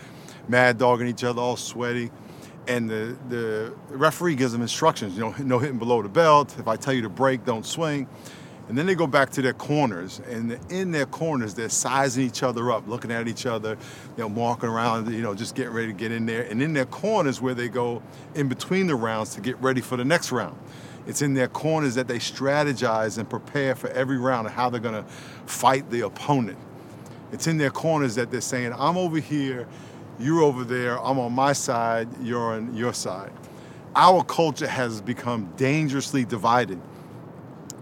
mad 0.50 0.78
dogging 0.78 1.08
each 1.08 1.24
other, 1.24 1.40
all 1.40 1.56
sweaty. 1.56 2.12
And 2.68 2.90
the, 2.90 3.18
the 3.30 3.74
referee 3.88 4.36
gives 4.36 4.52
them 4.52 4.62
instructions, 4.62 5.16
you 5.16 5.22
know, 5.22 5.34
no 5.40 5.58
hitting 5.58 5.80
below 5.80 6.02
the 6.02 6.10
belt. 6.10 6.58
If 6.60 6.68
I 6.68 6.76
tell 6.76 6.94
you 6.94 7.04
to 7.04 7.10
break, 7.10 7.46
don't 7.46 7.66
swing. 7.66 8.06
And 8.70 8.78
then 8.78 8.86
they 8.86 8.94
go 8.94 9.08
back 9.08 9.32
to 9.32 9.42
their 9.42 9.54
corners, 9.54 10.22
and 10.30 10.60
in 10.72 10.92
their 10.92 11.08
corners, 11.08 11.56
they're 11.56 11.70
sizing 11.70 12.24
each 12.24 12.44
other 12.44 12.72
up, 12.72 12.88
looking 12.88 13.12
at 13.12 13.28
each 13.28 13.48
other, 13.48 13.72
you 14.16 14.24
know, 14.24 14.28
walking 14.28 14.70
around, 14.70 15.12
you 15.12 15.24
know, 15.24 15.34
just 15.34 15.56
getting 15.56 15.74
ready 15.74 15.88
to 15.88 15.94
get 15.94 16.12
in 16.12 16.28
there. 16.28 16.44
And 16.44 16.62
in 16.62 16.74
their 16.74 16.86
corners, 16.86 17.42
where 17.42 17.56
they 17.56 17.68
go 17.68 18.04
in 18.36 18.48
between 18.48 18.86
the 18.86 18.94
rounds 18.94 19.34
to 19.34 19.42
get 19.42 19.60
ready 19.60 19.82
for 19.82 19.98
the 19.98 20.06
next 20.06 20.32
round. 20.32 20.56
It's 21.08 21.24
in 21.24 21.34
their 21.34 21.48
corners 21.48 21.96
that 21.96 22.08
they 22.08 22.20
strategize 22.20 23.18
and 23.18 23.28
prepare 23.28 23.74
for 23.74 23.90
every 23.90 24.20
round 24.20 24.46
and 24.46 24.56
how 24.56 24.70
they're 24.70 24.80
going 24.80 25.04
to 25.04 25.10
fight 25.48 25.90
the 25.90 26.02
opponent. 26.02 26.60
It's 27.32 27.48
in 27.48 27.58
their 27.58 27.72
corners 27.72 28.14
that 28.16 28.30
they're 28.30 28.40
saying, 28.40 28.74
I'm 28.78 28.98
over 28.98 29.18
here, 29.18 29.68
you're 30.20 30.44
over 30.44 30.64
there, 30.64 31.00
I'm 31.00 31.18
on 31.18 31.34
my 31.34 31.54
side, 31.54 32.08
you're 32.22 32.54
on 32.54 32.76
your 32.76 32.94
side. 32.94 33.32
Our 33.96 34.24
culture 34.24 34.68
has 34.68 35.02
become 35.02 35.52
dangerously 35.58 36.24
divided 36.24 36.80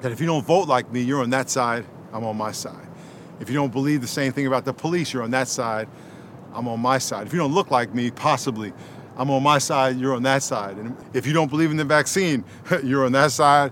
that 0.01 0.11
if 0.11 0.19
you 0.19 0.27
don't 0.27 0.45
vote 0.45 0.67
like 0.67 0.91
me, 0.91 1.01
you're 1.01 1.21
on 1.21 1.29
that 1.31 1.49
side, 1.49 1.85
I'm 2.13 2.23
on 2.23 2.37
my 2.37 2.51
side. 2.51 2.87
If 3.39 3.49
you 3.49 3.55
don't 3.55 3.71
believe 3.71 4.01
the 4.01 4.07
same 4.07 4.31
thing 4.31 4.47
about 4.47 4.65
the 4.65 4.73
police, 4.73 5.13
you're 5.13 5.23
on 5.23 5.31
that 5.31 5.47
side, 5.47 5.87
I'm 6.53 6.67
on 6.67 6.79
my 6.79 6.97
side. 6.97 7.27
If 7.27 7.33
you 7.33 7.39
don't 7.39 7.53
look 7.53 7.71
like 7.71 7.93
me, 7.93 8.09
possibly, 8.09 8.73
I'm 9.15 9.29
on 9.29 9.43
my 9.43 9.57
side, 9.57 9.97
you're 9.97 10.15
on 10.15 10.23
that 10.23 10.43
side. 10.43 10.77
And 10.77 10.95
if 11.13 11.25
you 11.25 11.33
don't 11.33 11.49
believe 11.49 11.71
in 11.71 11.77
the 11.77 11.85
vaccine, 11.85 12.43
you're 12.83 13.05
on 13.05 13.11
that 13.13 13.31
side, 13.31 13.71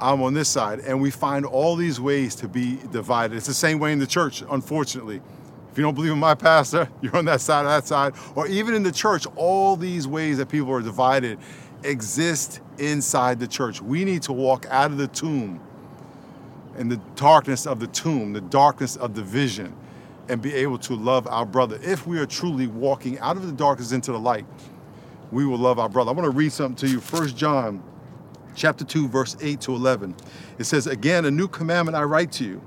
I'm 0.00 0.22
on 0.22 0.34
this 0.34 0.48
side. 0.48 0.80
And 0.80 1.00
we 1.00 1.10
find 1.10 1.44
all 1.44 1.76
these 1.76 2.00
ways 2.00 2.34
to 2.36 2.48
be 2.48 2.78
divided. 2.90 3.36
It's 3.36 3.46
the 3.46 3.54
same 3.54 3.78
way 3.78 3.92
in 3.92 3.98
the 3.98 4.06
church, 4.06 4.42
unfortunately. 4.50 5.20
If 5.70 5.76
you 5.76 5.84
don't 5.84 5.94
believe 5.94 6.12
in 6.12 6.18
my 6.18 6.34
pastor, 6.34 6.88
you're 7.02 7.16
on 7.16 7.24
that 7.26 7.40
side 7.40 7.64
or 7.64 7.68
that 7.68 7.86
side. 7.86 8.14
Or 8.34 8.46
even 8.46 8.74
in 8.74 8.82
the 8.82 8.92
church, 8.92 9.26
all 9.36 9.76
these 9.76 10.06
ways 10.06 10.38
that 10.38 10.48
people 10.48 10.72
are 10.72 10.82
divided 10.82 11.38
exist 11.84 12.60
inside 12.78 13.40
the 13.40 13.46
church. 13.46 13.80
We 13.80 14.04
need 14.04 14.22
to 14.22 14.32
walk 14.32 14.66
out 14.70 14.90
of 14.90 14.98
the 14.98 15.08
tomb 15.08 15.60
in 16.76 16.88
the 16.88 16.98
darkness 17.16 17.66
of 17.66 17.80
the 17.80 17.88
tomb, 17.88 18.32
the 18.32 18.40
darkness 18.40 18.96
of 18.96 19.14
the 19.14 19.22
vision, 19.22 19.74
and 20.28 20.40
be 20.40 20.54
able 20.54 20.78
to 20.78 20.94
love 20.94 21.26
our 21.26 21.46
brother. 21.46 21.78
If 21.82 22.06
we 22.06 22.18
are 22.18 22.26
truly 22.26 22.66
walking 22.66 23.18
out 23.18 23.36
of 23.36 23.46
the 23.46 23.52
darkness 23.52 23.92
into 23.92 24.12
the 24.12 24.20
light, 24.20 24.46
we 25.32 25.44
will 25.44 25.58
love 25.58 25.78
our 25.78 25.88
brother. 25.88 26.10
I 26.10 26.14
want 26.14 26.24
to 26.24 26.36
read 26.36 26.52
something 26.52 26.76
to 26.88 26.92
you. 26.92 27.00
First 27.00 27.36
John 27.36 27.82
chapter 28.54 28.84
2, 28.84 29.08
verse 29.08 29.36
8 29.40 29.60
to 29.62 29.74
11. 29.74 30.14
It 30.58 30.64
says, 30.64 30.86
Again, 30.86 31.24
a 31.24 31.30
new 31.30 31.48
commandment 31.48 31.96
I 31.96 32.02
write 32.02 32.32
to 32.32 32.44
you, 32.44 32.62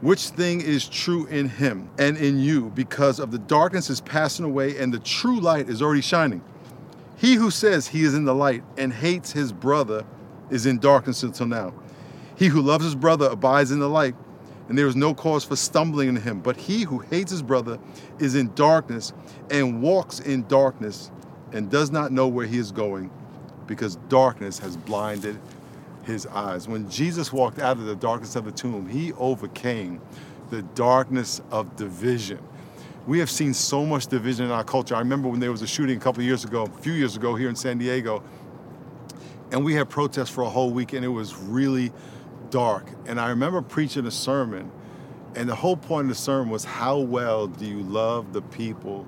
which 0.00 0.28
thing 0.28 0.60
is 0.60 0.88
true 0.88 1.26
in 1.26 1.48
him 1.48 1.90
and 1.98 2.16
in 2.16 2.38
you, 2.38 2.70
because 2.70 3.18
of 3.18 3.30
the 3.30 3.38
darkness 3.38 3.90
is 3.90 4.00
passing 4.00 4.44
away 4.44 4.78
and 4.78 4.92
the 4.92 4.98
true 4.98 5.40
light 5.40 5.68
is 5.68 5.82
already 5.82 6.02
shining. 6.02 6.42
He 7.22 7.34
who 7.34 7.52
says 7.52 7.86
he 7.86 8.02
is 8.02 8.14
in 8.14 8.24
the 8.24 8.34
light 8.34 8.64
and 8.76 8.92
hates 8.92 9.30
his 9.30 9.52
brother 9.52 10.04
is 10.50 10.66
in 10.66 10.80
darkness 10.80 11.22
until 11.22 11.46
now. 11.46 11.72
He 12.34 12.48
who 12.48 12.60
loves 12.60 12.84
his 12.84 12.96
brother 12.96 13.28
abides 13.30 13.70
in 13.70 13.78
the 13.78 13.88
light, 13.88 14.16
and 14.68 14.76
there 14.76 14.88
is 14.88 14.96
no 14.96 15.14
cause 15.14 15.44
for 15.44 15.54
stumbling 15.54 16.08
in 16.08 16.16
him. 16.16 16.40
But 16.40 16.56
he 16.56 16.82
who 16.82 16.98
hates 16.98 17.30
his 17.30 17.40
brother 17.40 17.78
is 18.18 18.34
in 18.34 18.52
darkness 18.56 19.12
and 19.52 19.80
walks 19.80 20.18
in 20.18 20.48
darkness 20.48 21.12
and 21.52 21.70
does 21.70 21.92
not 21.92 22.10
know 22.10 22.26
where 22.26 22.44
he 22.44 22.58
is 22.58 22.72
going 22.72 23.08
because 23.68 23.94
darkness 24.08 24.58
has 24.58 24.76
blinded 24.76 25.38
his 26.02 26.26
eyes. 26.26 26.66
When 26.66 26.90
Jesus 26.90 27.32
walked 27.32 27.60
out 27.60 27.76
of 27.76 27.84
the 27.84 27.94
darkness 27.94 28.34
of 28.34 28.46
the 28.46 28.50
tomb, 28.50 28.88
he 28.88 29.12
overcame 29.12 30.00
the 30.50 30.62
darkness 30.62 31.40
of 31.52 31.76
division 31.76 32.40
we 33.06 33.18
have 33.18 33.30
seen 33.30 33.52
so 33.52 33.84
much 33.84 34.06
division 34.06 34.46
in 34.46 34.52
our 34.52 34.64
culture. 34.64 34.94
I 34.94 35.00
remember 35.00 35.28
when 35.28 35.40
there 35.40 35.50
was 35.50 35.62
a 35.62 35.66
shooting 35.66 35.96
a 35.96 36.00
couple 36.00 36.22
years 36.22 36.44
ago, 36.44 36.64
a 36.64 36.82
few 36.82 36.92
years 36.92 37.16
ago 37.16 37.34
here 37.34 37.48
in 37.48 37.56
San 37.56 37.78
Diego, 37.78 38.22
and 39.50 39.64
we 39.64 39.74
had 39.74 39.90
protests 39.90 40.30
for 40.30 40.42
a 40.42 40.48
whole 40.48 40.70
week, 40.70 40.92
and 40.92 41.04
it 41.04 41.08
was 41.08 41.36
really 41.36 41.92
dark. 42.50 42.86
And 43.06 43.20
I 43.20 43.28
remember 43.30 43.60
preaching 43.60 44.06
a 44.06 44.10
sermon, 44.10 44.70
and 45.34 45.48
the 45.48 45.54
whole 45.54 45.76
point 45.76 46.04
of 46.04 46.08
the 46.10 46.14
sermon 46.14 46.50
was 46.50 46.64
how 46.64 46.98
well 46.98 47.48
do 47.48 47.66
you 47.66 47.82
love 47.82 48.32
the 48.32 48.42
people 48.42 49.06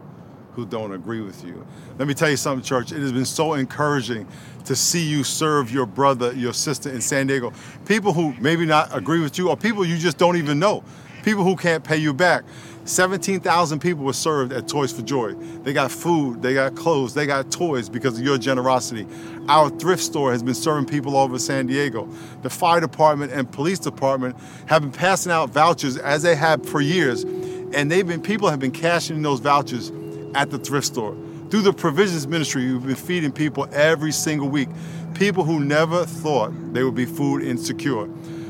who 0.53 0.67
don't 0.67 0.93
agree 0.93 1.21
with 1.21 1.45
you? 1.45 1.67
Let 1.99 2.09
me 2.09 2.15
tell 2.15 2.31
you 2.31 2.37
something, 2.37 2.65
church. 2.65 2.93
It 2.93 2.99
has 2.99 3.13
been 3.13 3.25
so 3.25 3.55
encouraging 3.55 4.27
to 4.65 4.77
see 4.77 5.03
you 5.03 5.25
serve 5.25 5.71
your 5.73 5.87
brother, 5.87 6.33
your 6.33 6.53
sister 6.53 6.91
in 6.91 7.01
San 7.01 7.27
Diego. 7.27 7.53
People 7.87 8.13
who 8.13 8.35
maybe 8.41 8.67
not 8.67 8.97
agree 8.97 9.21
with 9.21 9.39
you, 9.39 9.51
or 9.51 9.57
people 9.57 9.85
you 9.85 9.99
just 9.99 10.19
don't 10.19 10.37
even 10.37 10.59
know. 10.59 10.83
People 11.23 11.43
who 11.43 11.57
can't 11.57 11.83
pay 11.83 11.97
you 11.97 12.13
back 12.13 12.45
17,000 12.85 13.81
people 13.81 14.05
were 14.05 14.12
served 14.12 14.53
at 14.53 14.69
Toys 14.69 14.93
for 14.93 15.00
Joy. 15.00 15.33
They 15.33 15.73
got 15.73 15.91
food, 15.91 16.43
they 16.43 16.53
got 16.53 16.75
clothes, 16.75 17.14
they 17.14 17.25
got 17.25 17.50
toys 17.50 17.88
because 17.88 18.19
of 18.19 18.25
your 18.25 18.37
generosity. 18.37 19.07
Our 19.49 19.71
thrift 19.71 20.03
store 20.03 20.33
has 20.33 20.43
been 20.43 20.55
serving 20.55 20.87
people 20.87 21.17
all 21.17 21.25
over 21.25 21.38
San 21.38 21.67
Diego. 21.67 22.07
The 22.43 22.50
fire 22.50 22.81
department 22.81 23.33
and 23.33 23.50
police 23.50 23.79
department 23.79 24.37
have 24.67 24.83
been 24.83 24.93
passing 24.93 25.33
out 25.33 25.49
vouchers 25.49 25.97
as 25.97 26.23
they 26.23 26.37
have 26.37 26.69
for 26.69 26.83
years, 26.83 27.25
and 27.25 27.91
they've 27.91 28.07
been 28.07 28.21
people 28.21 28.50
have 28.50 28.61
been 28.61 28.71
cashing 28.71 29.17
in 29.17 29.23
those 29.23 29.41
vouchers 29.41 29.91
at 30.35 30.50
the 30.50 30.59
thrift 30.59 30.87
store. 30.87 31.17
Through 31.49 31.62
the 31.62 31.73
provisions 31.73 32.26
ministry, 32.26 32.71
we've 32.71 32.87
been 32.87 32.97
feeding 32.97 33.33
people 33.33 33.67
every 33.73 34.12
single 34.12 34.49
week. 34.49 34.69
People 35.14 35.45
who 35.45 35.59
never 35.59 36.05
thought 36.05 36.53
they 36.75 36.85
would 36.85 36.95
be 36.95 37.07
food 37.07 37.45
insecure. 37.45 38.09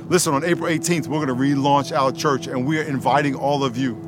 Listen, 0.09 0.35
on 0.35 0.45
April 0.45 0.69
18th, 0.69 1.07
we're 1.07 1.25
going 1.25 1.29
to 1.29 1.35
relaunch 1.35 1.97
our 1.97 2.11
church, 2.11 2.49
and 2.49 2.67
we 2.67 2.81
are 2.81 2.83
inviting 2.83 3.37
all 3.37 3.63
of 3.63 3.77
you 3.77 4.04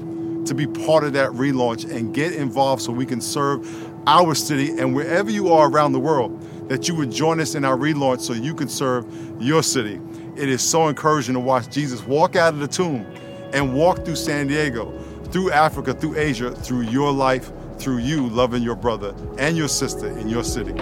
to 0.46 0.54
be 0.54 0.66
part 0.66 1.04
of 1.04 1.12
that 1.12 1.30
relaunch 1.30 1.90
and 1.90 2.14
get 2.14 2.32
involved 2.32 2.82
so 2.82 2.92
we 2.92 3.06
can 3.06 3.20
serve 3.20 3.90
our 4.06 4.34
city 4.34 4.78
and 4.78 4.94
wherever 4.94 5.30
you 5.30 5.52
are 5.52 5.68
around 5.68 5.92
the 5.92 6.00
world, 6.00 6.40
that 6.68 6.88
you 6.88 6.94
would 6.94 7.10
join 7.10 7.40
us 7.40 7.54
in 7.54 7.64
our 7.64 7.76
relaunch 7.76 8.20
so 8.20 8.32
you 8.32 8.54
can 8.54 8.68
serve 8.68 9.06
your 9.40 9.62
city. 9.62 10.00
It 10.36 10.48
is 10.48 10.62
so 10.62 10.88
encouraging 10.88 11.34
to 11.34 11.40
watch 11.40 11.70
Jesus 11.70 12.04
walk 12.06 12.36
out 12.36 12.54
of 12.54 12.60
the 12.60 12.68
tomb 12.68 13.06
and 13.52 13.74
walk 13.74 14.04
through 14.04 14.16
San 14.16 14.46
Diego, 14.46 14.92
through 15.30 15.50
Africa, 15.50 15.94
through 15.94 16.18
Asia, 16.18 16.52
through 16.52 16.82
your 16.82 17.12
life, 17.12 17.52
through 17.78 17.98
you 17.98 18.28
loving 18.28 18.62
your 18.62 18.76
brother 18.76 19.14
and 19.38 19.56
your 19.56 19.68
sister 19.68 20.08
in 20.18 20.28
your 20.28 20.44
city. 20.44 20.72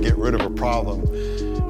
To 0.00 0.08
get 0.08 0.18
rid 0.18 0.34
of 0.34 0.40
a 0.40 0.50
problem, 0.50 1.04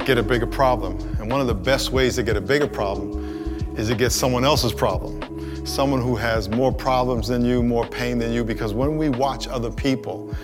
get 0.05 0.19
a 0.19 0.23
bigger 0.23 0.47
problem. 0.47 0.99
And 1.19 1.31
one 1.31 1.41
of 1.41 1.47
the 1.47 1.55
best 1.55 1.91
ways 1.91 2.17
to 2.17 2.23
get 2.23 2.37
a 2.37 2.41
bigger 2.41 2.67
problem 2.67 3.77
is 3.77 3.89
to 3.89 3.95
get 3.95 4.11
someone 4.11 4.45
else's 4.45 4.73
problem. 4.73 5.67
Someone 5.67 6.01
who 6.01 6.17
has 6.17 6.49
more 6.49 6.73
problems 6.73 7.29
than 7.29 7.45
you, 7.45 7.63
more 7.63 7.87
pain 7.87 8.19
than 8.19 8.33
you, 8.33 8.45
because 8.45 8.73
when 8.73 8.97
we 8.97 9.09
watch 9.09 9.47
other 9.49 9.71
people 9.71 10.35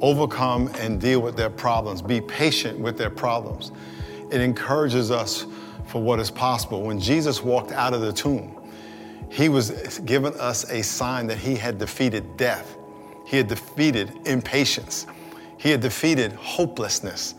overcome 0.00 0.68
and 0.78 1.00
deal 1.00 1.20
with 1.20 1.36
their 1.36 1.50
problems, 1.50 2.02
be 2.02 2.20
patient 2.20 2.78
with 2.78 2.96
their 2.96 3.10
problems, 3.10 3.72
it 4.30 4.40
encourages 4.40 5.10
us 5.10 5.46
for 5.86 6.02
what 6.02 6.20
is 6.20 6.30
possible. 6.30 6.82
When 6.82 7.00
Jesus 7.00 7.42
walked 7.42 7.72
out 7.72 7.94
of 7.94 8.00
the 8.00 8.12
tomb, 8.12 8.56
he 9.30 9.48
was 9.48 10.00
giving 10.04 10.34
us 10.34 10.68
a 10.70 10.82
sign 10.82 11.26
that 11.28 11.38
he 11.38 11.54
had 11.54 11.78
defeated 11.78 12.36
death. 12.36 12.76
He 13.26 13.36
had 13.36 13.48
defeated 13.48 14.26
impatience. 14.26 15.06
He 15.60 15.70
had 15.70 15.82
defeated 15.82 16.32
hopelessness, 16.32 17.34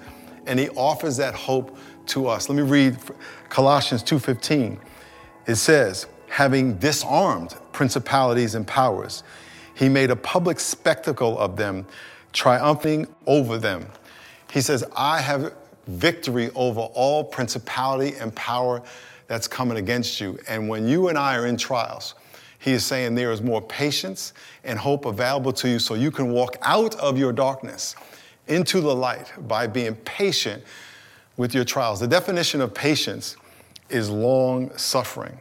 and 0.45 0.59
he 0.59 0.69
offers 0.69 1.17
that 1.17 1.33
hope 1.33 1.75
to 2.05 2.27
us. 2.27 2.49
Let 2.49 2.55
me 2.55 2.61
read 2.61 2.99
Colossians 3.49 4.03
2:15. 4.03 4.79
It 5.47 5.55
says, 5.55 6.05
"Having 6.27 6.75
disarmed 6.75 7.55
principalities 7.71 8.53
and 8.53 8.67
powers, 8.67 9.23
he 9.73 9.89
made 9.89 10.11
a 10.11 10.15
public 10.15 10.59
spectacle 10.59 11.39
of 11.39 11.55
them, 11.55 11.87
triumphing 12.31 13.07
over 13.25 13.57
them." 13.57 13.87
He 14.51 14.61
says, 14.61 14.83
"I 14.95 15.19
have 15.21 15.53
victory 15.87 16.51
over 16.53 16.81
all 16.81 17.23
principality 17.23 18.15
and 18.19 18.36
power 18.36 18.84
that's 19.25 19.47
coming 19.47 19.79
against 19.79 20.21
you." 20.21 20.38
And 20.47 20.69
when 20.69 20.88
you 20.88 21.07
and 21.07 21.17
I 21.17 21.38
are 21.38 21.47
in 21.47 21.57
trials, 21.57 22.13
he 22.62 22.74
is 22.74 22.86
saying 22.86 23.15
there 23.15 23.32
is 23.32 23.41
more 23.41 23.60
patience 23.60 24.34
and 24.63 24.78
hope 24.78 25.06
available 25.06 25.52
to 25.52 25.67
you 25.67 25.80
so 25.80 25.95
you 25.95 26.12
can 26.12 26.32
walk 26.32 26.58
out 26.62 26.93
of 26.95 27.17
your 27.17 27.34
darkness 27.34 27.95
into 28.47 28.82
the 28.82 28.93
light 28.93 29.34
by 29.47 29.65
being 29.65 29.95
patient 29.95 30.63
with 31.38 31.56
your 31.56 31.63
trials. 31.63 32.00
The 32.00 32.08
definition 32.08 32.62
of 32.62 32.71
patience 32.71 33.36
is 33.89 34.12
long 34.12 34.76
suffering. 34.78 35.39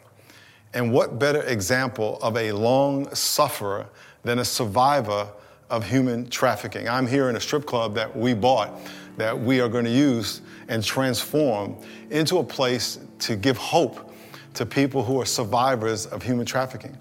And 0.73 0.93
what 0.93 1.19
better 1.19 1.43
example 1.43 2.19
of 2.23 2.39
a 2.39 2.53
long 2.53 3.15
sufferer 3.15 3.87
than 4.23 4.39
a 4.39 4.45
survivor 4.45 5.29
of 5.69 5.87
human 5.87 6.31
trafficking? 6.31 6.89
I'm 6.89 7.07
here 7.07 7.29
in 7.29 7.37
a 7.37 7.41
strip 7.41 7.67
club 7.67 7.95
that 7.97 8.17
we 8.17 8.33
bought 8.33 8.81
that 9.19 9.39
we 9.39 9.61
are 9.61 9.69
going 9.69 9.85
to 9.85 9.91
use 9.91 10.41
and 10.69 10.83
transform 10.83 11.77
into 12.09 12.39
a 12.39 12.45
place 12.45 12.99
to 13.19 13.37
give 13.37 13.59
hope 13.59 14.15
to 14.55 14.65
people 14.65 15.05
who 15.05 15.21
are 15.21 15.27
survivors 15.27 16.07
of 16.07 16.23
human 16.23 16.47
trafficking. 16.47 16.97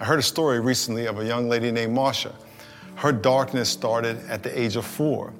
I 0.00 0.04
heard 0.04 0.18
a 0.18 0.22
story 0.22 0.58
recently 0.58 1.06
of 1.06 1.20
a 1.20 1.24
young 1.24 1.48
lady 1.48 1.70
named 1.70 1.96
Marsha. 1.96 2.32
Her 2.96 3.12
darkness 3.12 3.68
started 3.68 4.18
at 4.28 4.42
the 4.42 4.58
age 4.58 4.74
of 4.74 4.84
four 4.84 5.32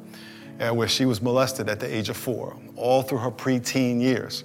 uh, 0.60 0.70
where 0.70 0.86
she 0.86 1.04
was 1.06 1.20
molested 1.20 1.68
at 1.68 1.80
the 1.80 1.92
age 1.92 2.08
of 2.08 2.16
four, 2.16 2.56
all 2.76 3.02
through 3.02 3.18
her 3.18 3.30
preteen 3.30 4.00
years. 4.00 4.44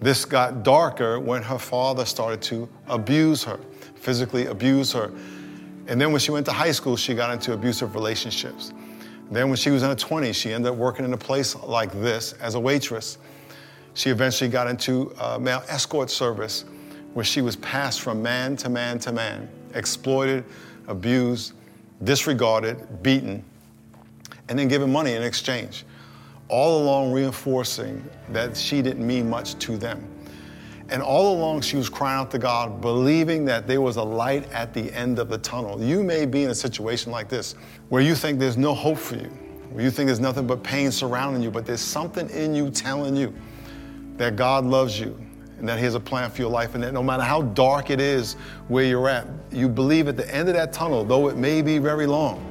This 0.00 0.24
got 0.24 0.62
darker 0.62 1.18
when 1.18 1.42
her 1.42 1.58
father 1.58 2.04
started 2.04 2.42
to 2.42 2.68
abuse 2.88 3.42
her, 3.44 3.58
physically 3.94 4.46
abuse 4.46 4.92
her. 4.92 5.10
And 5.86 5.98
then 5.98 6.12
when 6.12 6.20
she 6.20 6.30
went 6.30 6.44
to 6.46 6.52
high 6.52 6.72
school, 6.72 6.96
she 6.96 7.14
got 7.14 7.32
into 7.32 7.54
abusive 7.54 7.94
relationships. 7.94 8.72
Then 9.30 9.48
when 9.48 9.56
she 9.56 9.70
was 9.70 9.82
in 9.82 9.88
her 9.88 9.96
20s, 9.96 10.34
she 10.34 10.52
ended 10.52 10.72
up 10.72 10.78
working 10.78 11.04
in 11.04 11.12
a 11.14 11.18
place 11.18 11.56
like 11.56 11.90
this 11.92 12.34
as 12.34 12.54
a 12.54 12.60
waitress. 12.60 13.18
She 13.94 14.10
eventually 14.10 14.50
got 14.50 14.68
into 14.68 15.12
a 15.18 15.40
male 15.40 15.62
escort 15.68 16.10
service 16.10 16.64
where 17.18 17.24
she 17.24 17.42
was 17.42 17.56
passed 17.56 18.00
from 18.00 18.22
man 18.22 18.56
to 18.56 18.68
man 18.68 18.96
to 18.96 19.10
man, 19.10 19.48
exploited, 19.74 20.44
abused, 20.86 21.52
disregarded, 22.04 23.02
beaten, 23.02 23.44
and 24.48 24.56
then 24.56 24.68
given 24.68 24.92
money 24.92 25.14
in 25.14 25.22
exchange, 25.24 25.84
all 26.46 26.80
along 26.80 27.10
reinforcing 27.10 28.08
that 28.28 28.56
she 28.56 28.80
didn't 28.80 29.04
mean 29.04 29.28
much 29.28 29.58
to 29.58 29.76
them. 29.76 30.08
And 30.90 31.02
all 31.02 31.36
along, 31.36 31.62
she 31.62 31.76
was 31.76 31.88
crying 31.88 32.20
out 32.20 32.30
to 32.30 32.38
God, 32.38 32.80
believing 32.80 33.44
that 33.46 33.66
there 33.66 33.80
was 33.80 33.96
a 33.96 34.04
light 34.04 34.48
at 34.52 34.72
the 34.72 34.88
end 34.92 35.18
of 35.18 35.28
the 35.28 35.38
tunnel. 35.38 35.82
You 35.82 36.04
may 36.04 36.24
be 36.24 36.44
in 36.44 36.50
a 36.50 36.54
situation 36.54 37.10
like 37.10 37.28
this 37.28 37.56
where 37.88 38.00
you 38.00 38.14
think 38.14 38.38
there's 38.38 38.56
no 38.56 38.74
hope 38.74 38.96
for 38.96 39.16
you, 39.16 39.30
where 39.72 39.82
you 39.82 39.90
think 39.90 40.06
there's 40.06 40.20
nothing 40.20 40.46
but 40.46 40.62
pain 40.62 40.92
surrounding 40.92 41.42
you, 41.42 41.50
but 41.50 41.66
there's 41.66 41.80
something 41.80 42.30
in 42.30 42.54
you 42.54 42.70
telling 42.70 43.16
you 43.16 43.34
that 44.18 44.36
God 44.36 44.64
loves 44.64 45.00
you 45.00 45.18
and 45.58 45.68
that 45.68 45.78
He 45.78 45.84
has 45.84 45.94
a 45.94 46.00
plan 46.00 46.30
for 46.30 46.40
your 46.40 46.50
life, 46.50 46.74
and 46.74 46.82
that 46.82 46.92
no 46.92 47.02
matter 47.02 47.22
how 47.22 47.42
dark 47.42 47.90
it 47.90 48.00
is 48.00 48.34
where 48.68 48.84
you're 48.84 49.08
at, 49.08 49.26
you 49.50 49.68
believe 49.68 50.08
at 50.08 50.16
the 50.16 50.34
end 50.34 50.48
of 50.48 50.54
that 50.54 50.72
tunnel, 50.72 51.04
though 51.04 51.28
it 51.28 51.36
may 51.36 51.62
be 51.62 51.78
very 51.78 52.06
long, 52.06 52.44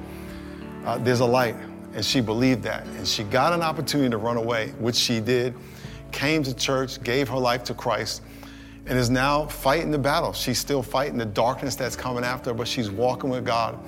uh, 0.86 0.98
there's 0.98 1.20
a 1.20 1.26
light. 1.26 1.56
And 1.94 2.06
she 2.06 2.22
believed 2.22 2.64
that. 2.64 2.86
And 2.86 3.08
she 3.08 3.24
got 3.24 3.54
an 3.54 3.62
opportunity 3.62 4.10
to 4.12 4.18
run 4.18 4.38
away, 4.38 4.70
which 4.78 4.96
she 4.96 5.20
did, 5.20 5.56
came 6.12 6.44
to 6.44 6.54
church, 6.54 7.02
gave 7.02 7.28
her 7.30 7.38
life 7.38 7.64
to 7.66 7.74
Christ, 7.74 8.22
and 8.86 8.98
is 8.98 9.10
now 9.10 9.46
fighting 9.46 9.92
the 9.92 9.98
battle. 9.98 10.32
She's 10.32 10.60
still 10.60 10.84
fighting 10.84 11.18
the 11.18 11.26
darkness 11.26 11.76
that's 11.76 11.96
coming 11.96 12.24
after 12.24 12.54
but 12.54 12.68
she's 12.68 12.90
walking 12.90 13.30
with 13.30 13.46
God. 13.46 13.80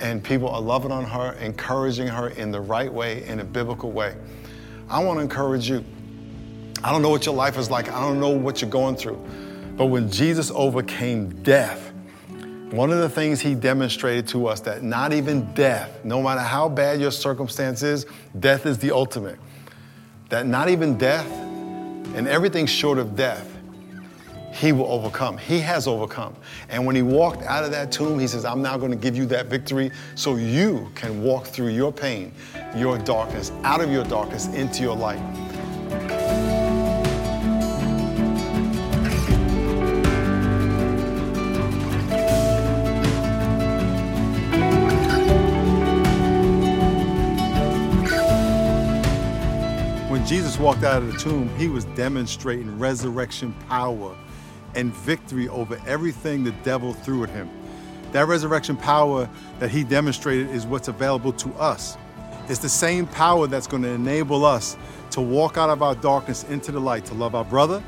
And 0.00 0.22
people 0.22 0.48
are 0.48 0.60
loving 0.60 0.92
on 0.92 1.04
her, 1.04 1.32
encouraging 1.40 2.08
her 2.08 2.28
in 2.30 2.50
the 2.50 2.60
right 2.60 2.92
way, 2.92 3.26
in 3.26 3.40
a 3.40 3.44
biblical 3.44 3.90
way. 3.90 4.14
I 4.88 5.02
want 5.02 5.18
to 5.18 5.22
encourage 5.22 5.68
you. 5.68 5.84
I 6.82 6.90
don't 6.90 7.02
know 7.02 7.10
what 7.10 7.26
your 7.26 7.34
life 7.34 7.58
is 7.58 7.70
like, 7.70 7.90
I 7.90 8.00
don't 8.00 8.20
know 8.20 8.30
what 8.30 8.60
you're 8.60 8.70
going 8.70 8.96
through. 8.96 9.22
But 9.76 9.86
when 9.86 10.10
Jesus 10.10 10.50
overcame 10.54 11.42
death, 11.42 11.92
one 12.70 12.92
of 12.92 12.98
the 12.98 13.08
things 13.08 13.40
he 13.40 13.54
demonstrated 13.54 14.28
to 14.28 14.46
us 14.46 14.60
that 14.60 14.82
not 14.82 15.12
even 15.12 15.52
death, 15.54 16.04
no 16.04 16.22
matter 16.22 16.40
how 16.40 16.68
bad 16.68 17.00
your 17.00 17.10
circumstance 17.10 17.82
is, 17.82 18.06
death 18.38 18.64
is 18.64 18.78
the 18.78 18.92
ultimate. 18.92 19.38
That 20.28 20.46
not 20.46 20.68
even 20.68 20.96
death 20.96 21.30
and 22.14 22.28
everything 22.28 22.66
short 22.66 22.98
of 22.98 23.16
death, 23.16 23.46
he 24.52 24.72
will 24.72 24.86
overcome. 24.86 25.38
He 25.38 25.60
has 25.60 25.86
overcome. 25.86 26.34
And 26.68 26.86
when 26.86 26.94
he 26.94 27.02
walked 27.02 27.42
out 27.42 27.64
of 27.64 27.70
that 27.72 27.90
tomb, 27.90 28.18
he 28.18 28.26
says, 28.26 28.44
I'm 28.44 28.62
now 28.62 28.76
going 28.76 28.90
to 28.90 28.96
give 28.96 29.16
you 29.16 29.26
that 29.26 29.46
victory 29.46 29.90
so 30.14 30.36
you 30.36 30.90
can 30.94 31.22
walk 31.22 31.46
through 31.46 31.68
your 31.68 31.92
pain, 31.92 32.32
your 32.76 32.98
darkness, 32.98 33.52
out 33.64 33.80
of 33.80 33.90
your 33.90 34.04
darkness 34.04 34.46
into 34.48 34.82
your 34.82 34.96
light. 34.96 35.20
Walked 50.60 50.84
out 50.84 51.02
of 51.02 51.10
the 51.10 51.18
tomb, 51.18 51.48
he 51.56 51.68
was 51.68 51.86
demonstrating 51.86 52.78
resurrection 52.78 53.54
power 53.66 54.14
and 54.74 54.92
victory 54.92 55.48
over 55.48 55.80
everything 55.86 56.44
the 56.44 56.52
devil 56.62 56.92
threw 56.92 57.24
at 57.24 57.30
him. 57.30 57.48
That 58.12 58.26
resurrection 58.26 58.76
power 58.76 59.26
that 59.58 59.70
he 59.70 59.84
demonstrated 59.84 60.50
is 60.50 60.66
what's 60.66 60.88
available 60.88 61.32
to 61.32 61.48
us. 61.54 61.96
It's 62.50 62.58
the 62.58 62.68
same 62.68 63.06
power 63.06 63.46
that's 63.46 63.66
going 63.66 63.84
to 63.84 63.88
enable 63.88 64.44
us 64.44 64.76
to 65.12 65.22
walk 65.22 65.56
out 65.56 65.70
of 65.70 65.82
our 65.82 65.94
darkness 65.94 66.44
into 66.44 66.72
the 66.72 66.80
light, 66.80 67.06
to 67.06 67.14
love 67.14 67.34
our 67.34 67.44
brother, 67.44 67.82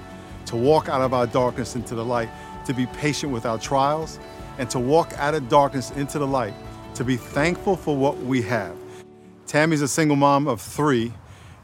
to 0.46 0.56
walk 0.56 0.88
out 0.88 1.02
of 1.02 1.12
our 1.12 1.26
darkness 1.26 1.76
into 1.76 1.94
the 1.94 2.04
light, 2.04 2.30
to 2.64 2.72
be 2.72 2.86
patient 2.86 3.34
with 3.34 3.44
our 3.44 3.58
trials, 3.58 4.18
and 4.56 4.70
to 4.70 4.78
walk 4.78 5.12
out 5.18 5.34
of 5.34 5.46
darkness 5.50 5.90
into 5.90 6.18
the 6.18 6.26
light, 6.26 6.54
to 6.94 7.04
be 7.04 7.18
thankful 7.18 7.76
for 7.76 7.94
what 7.94 8.16
we 8.18 8.40
have. 8.40 8.74
Tammy's 9.46 9.82
a 9.82 9.88
single 9.88 10.16
mom 10.16 10.48
of 10.48 10.58
three 10.58 11.12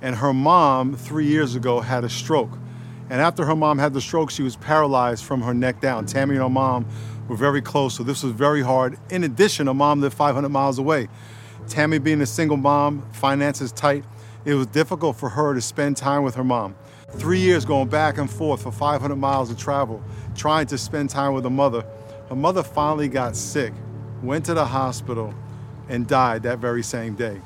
and 0.00 0.16
her 0.16 0.32
mom, 0.32 0.96
three 0.96 1.26
years 1.26 1.54
ago, 1.54 1.80
had 1.80 2.04
a 2.04 2.08
stroke. 2.08 2.50
And 3.10 3.20
after 3.20 3.44
her 3.46 3.56
mom 3.56 3.78
had 3.78 3.94
the 3.94 4.00
stroke, 4.00 4.30
she 4.30 4.42
was 4.42 4.56
paralyzed 4.56 5.24
from 5.24 5.42
her 5.42 5.54
neck 5.54 5.80
down. 5.80 6.06
Tammy 6.06 6.34
and 6.34 6.42
her 6.42 6.50
mom 6.50 6.86
were 7.26 7.36
very 7.36 7.62
close, 7.62 7.94
so 7.96 8.02
this 8.02 8.22
was 8.22 8.32
very 8.32 8.62
hard. 8.62 8.98
In 9.10 9.24
addition, 9.24 9.66
her 9.66 9.74
mom 9.74 10.00
lived 10.00 10.14
500 10.16 10.48
miles 10.48 10.78
away. 10.78 11.08
Tammy, 11.68 11.98
being 11.98 12.20
a 12.20 12.26
single 12.26 12.56
mom, 12.56 13.02
finances 13.12 13.72
tight, 13.72 14.04
it 14.44 14.54
was 14.54 14.66
difficult 14.66 15.16
for 15.16 15.28
her 15.28 15.54
to 15.54 15.60
spend 15.60 15.96
time 15.96 16.22
with 16.22 16.34
her 16.34 16.44
mom. 16.44 16.74
Three 17.12 17.40
years 17.40 17.64
going 17.64 17.88
back 17.88 18.18
and 18.18 18.30
forth 18.30 18.62
for 18.62 18.72
500 18.72 19.16
miles 19.16 19.50
of 19.50 19.58
travel, 19.58 20.02
trying 20.34 20.66
to 20.68 20.78
spend 20.78 21.10
time 21.10 21.34
with 21.34 21.44
her 21.44 21.50
mother. 21.50 21.84
Her 22.28 22.36
mother 22.36 22.62
finally 22.62 23.08
got 23.08 23.36
sick, 23.36 23.72
went 24.22 24.44
to 24.46 24.54
the 24.54 24.64
hospital, 24.64 25.34
and 25.88 26.06
died 26.06 26.42
that 26.42 26.58
very 26.58 26.82
same 26.82 27.14
day. 27.14 27.40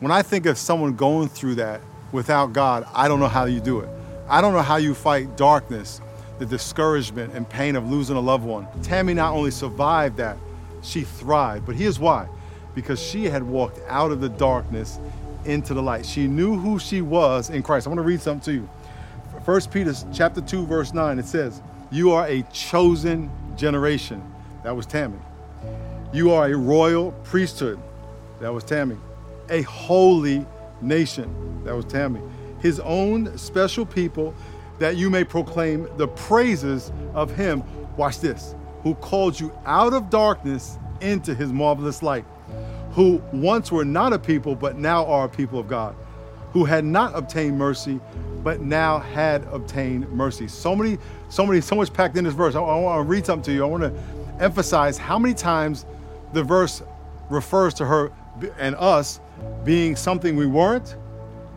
When 0.00 0.10
I 0.10 0.22
think 0.22 0.46
of 0.46 0.56
someone 0.56 0.96
going 0.96 1.28
through 1.28 1.56
that 1.56 1.82
without 2.10 2.54
God, 2.54 2.86
I 2.94 3.06
don't 3.06 3.20
know 3.20 3.28
how 3.28 3.44
you 3.44 3.60
do 3.60 3.80
it. 3.80 3.88
I 4.30 4.40
don't 4.40 4.54
know 4.54 4.62
how 4.62 4.76
you 4.76 4.94
fight 4.94 5.36
darkness, 5.36 6.00
the 6.38 6.46
discouragement 6.46 7.34
and 7.34 7.46
pain 7.46 7.76
of 7.76 7.90
losing 7.90 8.16
a 8.16 8.20
loved 8.20 8.44
one. 8.44 8.66
Tammy 8.82 9.12
not 9.12 9.34
only 9.34 9.50
survived 9.50 10.16
that, 10.16 10.38
she 10.80 11.02
thrived. 11.02 11.66
But 11.66 11.76
here's 11.76 11.98
why 11.98 12.28
because 12.74 12.98
she 12.98 13.26
had 13.26 13.42
walked 13.42 13.78
out 13.88 14.10
of 14.10 14.22
the 14.22 14.30
darkness 14.30 14.98
into 15.44 15.74
the 15.74 15.82
light. 15.82 16.06
She 16.06 16.26
knew 16.26 16.56
who 16.56 16.78
she 16.78 17.02
was 17.02 17.50
in 17.50 17.62
Christ. 17.62 17.86
I 17.86 17.90
want 17.90 17.98
to 17.98 18.02
read 18.02 18.22
something 18.22 18.44
to 18.44 18.52
you. 18.52 18.68
1 19.44 19.60
Peter 19.70 19.92
chapter 20.14 20.40
2 20.40 20.64
verse 20.64 20.94
9 20.94 21.18
it 21.18 21.26
says, 21.26 21.60
"You 21.90 22.12
are 22.12 22.26
a 22.26 22.42
chosen 22.52 23.30
generation." 23.54 24.22
That 24.62 24.74
was 24.74 24.86
Tammy. 24.86 25.18
You 26.10 26.32
are 26.32 26.46
a 26.46 26.56
royal 26.56 27.12
priesthood. 27.24 27.78
That 28.40 28.54
was 28.54 28.64
Tammy. 28.64 28.96
A 29.50 29.62
holy 29.62 30.46
nation. 30.80 31.62
That 31.64 31.74
was 31.74 31.84
Tammy. 31.84 32.20
His 32.60 32.80
own 32.80 33.36
special 33.36 33.84
people 33.84 34.34
that 34.78 34.96
you 34.96 35.10
may 35.10 35.24
proclaim 35.24 35.88
the 35.96 36.08
praises 36.08 36.90
of 37.14 37.34
him. 37.34 37.62
Watch 37.96 38.20
this. 38.20 38.54
Who 38.82 38.94
called 38.94 39.38
you 39.38 39.52
out 39.66 39.92
of 39.92 40.08
darkness 40.08 40.78
into 41.00 41.34
his 41.34 41.52
marvelous 41.52 42.02
light 42.02 42.24
who 42.92 43.22
once 43.32 43.70
were 43.70 43.84
not 43.84 44.12
a 44.12 44.18
people, 44.18 44.54
but 44.54 44.76
now 44.76 45.06
are 45.06 45.26
a 45.26 45.28
people 45.28 45.58
of 45.58 45.68
God, 45.68 45.94
who 46.52 46.64
had 46.64 46.84
not 46.84 47.14
obtained 47.14 47.56
mercy, 47.56 48.00
but 48.42 48.60
now 48.60 48.98
had 48.98 49.44
obtained 49.52 50.10
mercy. 50.10 50.48
So 50.48 50.74
many, 50.74 50.98
so 51.28 51.46
many, 51.46 51.60
so 51.60 51.76
much 51.76 51.92
packed 51.92 52.16
in 52.16 52.24
this 52.24 52.34
verse. 52.34 52.54
I, 52.54 52.60
I 52.60 52.78
want 52.80 53.06
to 53.06 53.08
read 53.08 53.26
something 53.26 53.44
to 53.44 53.52
you. 53.52 53.64
I 53.64 53.68
want 53.68 53.82
to 53.82 53.92
emphasize 54.42 54.98
how 54.98 55.18
many 55.18 55.34
times 55.34 55.86
the 56.32 56.42
verse 56.42 56.82
refers 57.28 57.74
to 57.74 57.86
her 57.86 58.10
and 58.58 58.74
us 58.76 59.20
being 59.64 59.96
something 59.96 60.36
we 60.36 60.46
weren't 60.46 60.96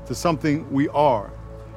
to 0.06 0.15
something 0.15 0.69
we 0.72 0.89
are. 0.89 1.32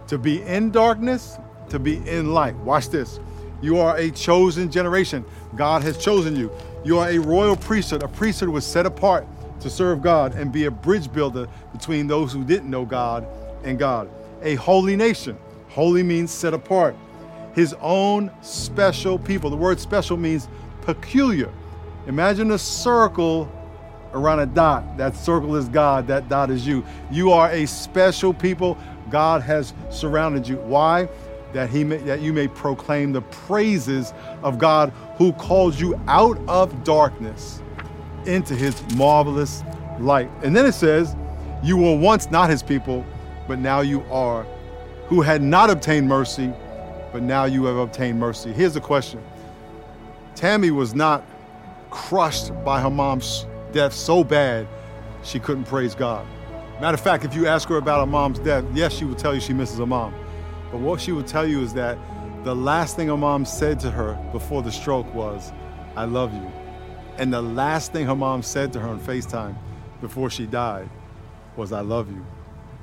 To 0.09 0.19
be 0.19 0.43
in 0.43 0.71
darkness, 0.71 1.39
to 1.71 1.79
be 1.79 1.97
in 2.09 2.33
light. 2.33 2.55
Watch 2.57 2.89
this. 2.91 3.21
You 3.61 3.79
are 3.79 3.97
a 3.97 4.11
chosen 4.11 4.71
generation. 4.71 5.25
God 5.57 5.83
has 5.83 5.99
chosen 5.99 6.37
you. 6.37 6.51
You 6.85 6.99
are 6.99 7.09
a 7.09 7.19
royal 7.19 7.57
priesthood. 7.57 8.03
A 8.03 8.09
priesthood 8.09 8.49
was 8.49 8.65
set 8.67 8.87
apart 8.87 9.27
to 9.61 9.71
serve 9.71 10.03
God 10.03 10.35
and 10.35 10.53
be 10.53 10.67
a 10.67 10.71
bridge 10.71 11.13
builder 11.13 11.49
between 11.73 12.07
those 12.07 12.33
who 12.33 12.45
didn't 12.45 12.71
know 12.71 12.85
God 12.85 13.27
and 13.65 13.79
God. 13.79 14.09
A 14.43 14.55
holy 14.57 14.97
nation. 14.97 15.37
Holy 15.71 16.03
means 16.03 16.31
set 16.31 16.55
apart. 16.55 16.95
His 17.55 17.75
own 17.81 18.31
special 18.43 19.19
people. 19.19 19.51
The 19.51 19.57
word 19.57 19.81
special 19.81 20.17
means 20.17 20.49
peculiar. 20.83 21.51
Imagine 22.07 22.53
a 22.53 22.59
circle 22.59 23.51
around 24.13 24.41
a 24.41 24.47
dot. 24.47 24.97
That 24.97 25.15
circle 25.15 25.57
is 25.57 25.69
God, 25.69 26.07
that 26.09 26.29
dot 26.29 26.51
is 26.51 26.67
you. 26.67 26.85
You 27.11 27.33
are 27.33 27.51
a 27.51 27.67
special 27.67 28.33
people. 28.33 28.79
God 29.11 29.43
has 29.43 29.73
surrounded 29.91 30.47
you. 30.49 30.57
Why? 30.57 31.09
That 31.53 31.71
he 31.71 31.85
may, 31.85 31.99
that 31.99 32.21
you 32.21 32.33
may 32.33 32.49
proclaim 32.49 33.13
the 33.13 33.23
praises 33.23 34.13
of 34.43 34.59
God 34.59 34.93
who 35.17 35.33
calls 35.35 35.81
you 35.81 35.99
out 36.09 36.39
of 36.49 36.85
darkness 36.85 37.63
into 38.27 38.55
his 38.55 38.83
marvelous 38.97 39.63
light. 40.01 40.31
And 40.43 40.55
then 40.55 40.67
it 40.67 40.73
says, 40.73 41.15
You 41.63 41.77
were 41.77 41.97
once 41.97 42.31
not 42.31 42.51
his 42.51 42.63
people, 42.63 43.05
but 43.47 43.59
now 43.59 43.81
you 43.81 44.03
are, 44.11 44.45
who 45.07 45.23
had 45.23 45.43
not 45.43 45.71
obtained 45.71 46.09
mercy, 46.09 46.53
but 47.13 47.23
now 47.23 47.45
you 47.45 47.65
have 47.65 47.77
obtained 47.77 48.19
mercy. 48.19 48.53
Here's 48.53 48.75
the 48.75 48.81
question 48.81 49.23
Tammy 50.35 50.71
was 50.71 50.95
not 50.95 51.25
crushed 51.91 52.53
by 52.65 52.81
her 52.81 52.91
mom's 52.91 53.47
death 53.73 53.93
so 53.93 54.25
bad 54.25 54.67
she 55.23 55.39
couldn't 55.39 55.65
praise 55.65 55.95
God. 55.95 56.27
Matter 56.81 56.95
of 56.95 57.01
fact, 57.01 57.25
if 57.25 57.35
you 57.35 57.47
ask 57.47 57.69
her 57.69 57.77
about 57.77 58.01
her 58.01 58.07
mom's 58.07 58.39
death, 58.39 58.65
yes, 58.75 58.93
she 58.93 59.05
will 59.05 59.15
tell 59.15 59.35
you 59.35 59.41
she 59.41 59.55
misses 59.55 59.79
her 59.79 59.87
mom. 59.87 60.15
But 60.71 60.81
what 60.81 61.01
she 61.01 61.13
will 61.13 61.23
tell 61.23 61.47
you 61.47 61.63
is 61.63 61.73
that 61.75 61.99
the 62.45 62.55
last 62.55 62.97
thing 62.97 63.09
her 63.09 63.17
mom 63.17 63.45
said 63.45 63.81
to 63.81 63.91
her 63.91 64.15
before 64.31 64.63
the 64.63 64.71
stroke 64.71 65.13
was, 65.15 65.53
I 65.97 66.05
love 66.05 66.35
you. 66.35 66.53
And 67.19 67.33
the 67.33 67.41
last 67.41 67.93
thing 67.93 68.07
her 68.07 68.15
mom 68.15 68.43
said 68.43 68.73
to 68.75 68.81
her 68.81 68.89
on 68.89 69.01
FaceTime 69.01 69.57
before 70.01 70.29
she 70.29 70.47
died 70.47 70.91
was, 71.57 71.73
I 71.73 71.81
love 71.81 72.11
you. 72.11 72.25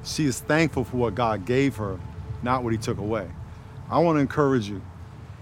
She 0.03 0.25
is 0.25 0.39
thankful 0.39 0.83
for 0.83 0.97
what 0.97 1.15
God 1.15 1.45
gave 1.45 1.75
her, 1.77 1.99
not 2.41 2.63
what 2.63 2.73
He 2.73 2.79
took 2.79 2.97
away. 2.97 3.29
I 3.89 3.99
want 3.99 4.17
to 4.17 4.21
encourage 4.21 4.67
you. 4.67 4.81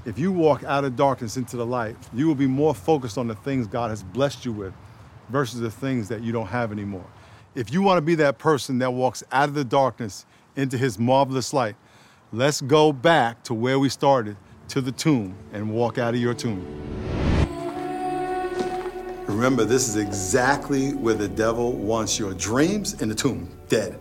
If 0.06 0.20
you 0.20 0.32
walk 0.32 0.64
out 0.64 0.84
of 0.84 0.96
darkness 0.96 1.38
into 1.38 1.56
the 1.58 1.66
light, 1.66 1.96
you 2.14 2.28
will 2.28 2.36
be 2.36 2.48
more 2.48 2.76
focused 2.76 3.18
on 3.18 3.28
the 3.28 3.36
things 3.36 3.66
God 3.66 3.92
has 3.92 4.04
blessed 4.04 4.46
you 4.46 4.52
with 4.52 4.74
versus 5.32 5.60
the 5.60 5.72
things 5.72 6.10
that 6.10 6.22
you 6.22 6.32
don't 6.32 6.48
have 6.48 6.72
anymore. 6.72 7.06
If 7.56 7.74
you 7.74 7.82
want 7.82 7.98
to 7.98 8.02
be 8.02 8.16
that 8.16 8.38
person 8.38 8.80
that 8.80 8.92
walks 8.92 9.24
out 9.32 9.50
of 9.50 9.56
the 9.56 9.64
darkness 9.64 10.26
into 10.56 10.78
His 10.78 11.00
marvelous 11.00 11.54
light, 11.54 11.76
let's 12.32 12.62
go 12.62 12.94
back 12.94 13.44
to 13.44 13.54
where 13.54 13.80
we 13.80 13.90
started, 13.90 14.38
to 14.70 14.82
the 14.82 14.92
tomb, 14.92 15.36
and 15.54 15.72
walk 15.72 15.98
out 15.98 16.14
of 16.14 16.20
your 16.20 16.34
tomb. 16.34 16.66
Remember, 19.28 19.64
this 19.64 19.88
is 19.88 19.96
exactly 19.96 20.94
where 20.94 21.14
the 21.14 21.28
devil 21.28 21.74
wants 21.74 22.20
your 22.20 22.34
dreams 22.34 23.02
in 23.02 23.10
the 23.10 23.16
tomb, 23.16 23.50
dead. 23.70 23.98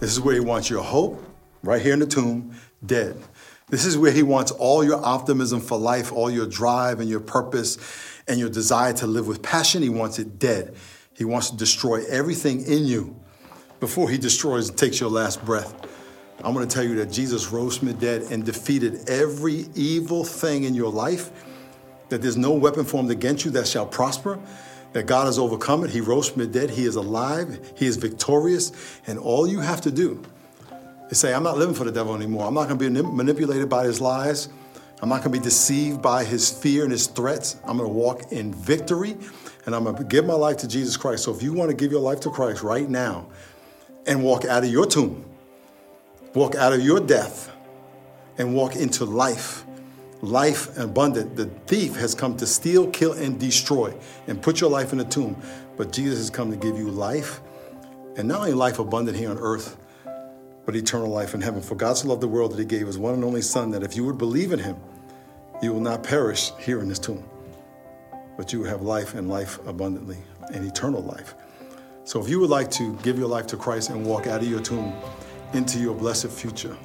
This 0.00 0.12
is 0.12 0.20
where 0.20 0.34
he 0.34 0.40
wants 0.40 0.70
your 0.70 0.82
hope, 0.82 1.22
right 1.62 1.82
here 1.82 1.92
in 1.92 1.98
the 1.98 2.06
tomb, 2.06 2.54
dead. 2.86 3.16
This 3.68 3.84
is 3.84 3.98
where 3.98 4.12
he 4.12 4.22
wants 4.22 4.50
all 4.52 4.82
your 4.82 5.04
optimism 5.04 5.60
for 5.60 5.76
life, 5.76 6.12
all 6.12 6.30
your 6.30 6.46
drive 6.46 7.00
and 7.00 7.08
your 7.08 7.20
purpose 7.20 7.76
and 8.28 8.38
your 8.38 8.50
desire 8.50 8.92
to 8.94 9.06
live 9.06 9.26
with 9.26 9.42
passion. 9.42 9.82
He 9.82 9.88
wants 9.88 10.18
it 10.18 10.38
dead. 10.38 10.74
He 11.14 11.24
wants 11.24 11.50
to 11.50 11.56
destroy 11.56 12.04
everything 12.06 12.64
in 12.66 12.86
you 12.86 13.16
before 13.80 14.08
he 14.08 14.18
destroys 14.18 14.68
and 14.68 14.78
takes 14.78 15.00
your 15.00 15.10
last 15.10 15.44
breath. 15.44 15.74
I'm 16.44 16.54
going 16.54 16.68
to 16.68 16.72
tell 16.72 16.84
you 16.84 16.94
that 16.96 17.10
Jesus 17.10 17.50
rose 17.50 17.78
from 17.78 17.88
the 17.88 17.94
dead 17.94 18.22
and 18.30 18.44
defeated 18.44 19.08
every 19.08 19.66
evil 19.74 20.24
thing 20.24 20.64
in 20.64 20.74
your 20.74 20.92
life 20.92 21.32
that 22.08 22.22
there's 22.22 22.36
no 22.36 22.52
weapon 22.52 22.84
formed 22.84 23.10
against 23.10 23.44
you 23.44 23.50
that 23.52 23.66
shall 23.66 23.86
prosper, 23.86 24.38
that 24.92 25.06
God 25.06 25.26
has 25.26 25.38
overcome 25.38 25.84
it. 25.84 25.90
He 25.90 26.00
rose 26.00 26.28
from 26.28 26.42
the 26.42 26.48
dead. 26.48 26.70
He 26.70 26.84
is 26.84 26.96
alive. 26.96 27.72
He 27.76 27.86
is 27.86 27.96
victorious. 27.96 28.72
And 29.06 29.18
all 29.18 29.46
you 29.46 29.60
have 29.60 29.80
to 29.82 29.90
do 29.90 30.22
is 31.10 31.18
say, 31.18 31.34
I'm 31.34 31.42
not 31.42 31.58
living 31.58 31.74
for 31.74 31.84
the 31.84 31.92
devil 31.92 32.14
anymore. 32.14 32.46
I'm 32.46 32.54
not 32.54 32.68
going 32.68 32.78
to 32.78 33.02
be 33.02 33.02
manipulated 33.02 33.68
by 33.68 33.84
his 33.84 34.00
lies. 34.00 34.48
I'm 35.00 35.08
not 35.08 35.22
going 35.22 35.32
to 35.32 35.38
be 35.38 35.44
deceived 35.44 36.02
by 36.02 36.24
his 36.24 36.50
fear 36.50 36.82
and 36.82 36.90
his 36.90 37.06
threats. 37.06 37.56
I'm 37.64 37.78
going 37.78 37.88
to 37.88 37.94
walk 37.94 38.32
in 38.32 38.52
victory 38.52 39.16
and 39.64 39.74
I'm 39.74 39.84
going 39.84 39.96
to 39.96 40.04
give 40.04 40.26
my 40.26 40.34
life 40.34 40.56
to 40.58 40.68
Jesus 40.68 40.96
Christ. 40.96 41.24
So 41.24 41.34
if 41.34 41.42
you 41.42 41.52
want 41.52 41.70
to 41.70 41.76
give 41.76 41.92
your 41.92 42.00
life 42.00 42.20
to 42.20 42.30
Christ 42.30 42.62
right 42.62 42.88
now 42.88 43.28
and 44.06 44.24
walk 44.24 44.44
out 44.44 44.64
of 44.64 44.70
your 44.70 44.86
tomb, 44.86 45.24
walk 46.34 46.54
out 46.56 46.72
of 46.72 46.80
your 46.80 47.00
death, 47.00 47.52
and 48.38 48.54
walk 48.54 48.76
into 48.76 49.04
life 49.04 49.64
life 50.22 50.76
abundant. 50.78 51.36
The 51.36 51.46
thief 51.66 51.96
has 51.96 52.14
come 52.14 52.36
to 52.38 52.46
steal, 52.46 52.90
kill, 52.90 53.12
and 53.12 53.38
destroy 53.38 53.94
and 54.26 54.40
put 54.40 54.60
your 54.60 54.70
life 54.70 54.92
in 54.92 55.00
a 55.00 55.04
tomb. 55.04 55.36
But 55.76 55.92
Jesus 55.92 56.18
has 56.18 56.30
come 56.30 56.50
to 56.50 56.56
give 56.56 56.76
you 56.76 56.90
life, 56.90 57.40
and 58.16 58.26
not 58.26 58.40
only 58.40 58.52
life 58.52 58.78
abundant 58.78 59.16
here 59.16 59.30
on 59.30 59.38
earth, 59.38 59.76
but 60.66 60.74
eternal 60.74 61.08
life 61.08 61.34
in 61.34 61.40
heaven. 61.40 61.62
For 61.62 61.74
God 61.74 61.96
so 61.96 62.08
loved 62.08 62.20
the 62.20 62.28
world 62.28 62.52
that 62.52 62.58
he 62.58 62.64
gave 62.64 62.86
his 62.86 62.98
one 62.98 63.14
and 63.14 63.24
only 63.24 63.42
Son, 63.42 63.70
that 63.70 63.82
if 63.82 63.96
you 63.96 64.04
would 64.04 64.18
believe 64.18 64.52
in 64.52 64.58
him, 64.58 64.76
you 65.62 65.72
will 65.72 65.80
not 65.80 66.02
perish 66.02 66.52
here 66.58 66.80
in 66.80 66.88
this 66.88 66.98
tomb, 66.98 67.24
but 68.36 68.52
you 68.52 68.60
will 68.60 68.68
have 68.68 68.82
life 68.82 69.14
and 69.14 69.28
life 69.28 69.58
abundantly 69.66 70.18
and 70.52 70.66
eternal 70.66 71.02
life. 71.02 71.34
So 72.04 72.20
if 72.22 72.28
you 72.28 72.40
would 72.40 72.50
like 72.50 72.70
to 72.72 72.96
give 73.02 73.18
your 73.18 73.28
life 73.28 73.46
to 73.48 73.56
Christ 73.56 73.90
and 73.90 74.06
walk 74.06 74.26
out 74.26 74.40
of 74.40 74.48
your 74.48 74.60
tomb 74.60 74.94
into 75.52 75.78
your 75.78 75.94
blessed 75.94 76.30
future, 76.30 76.76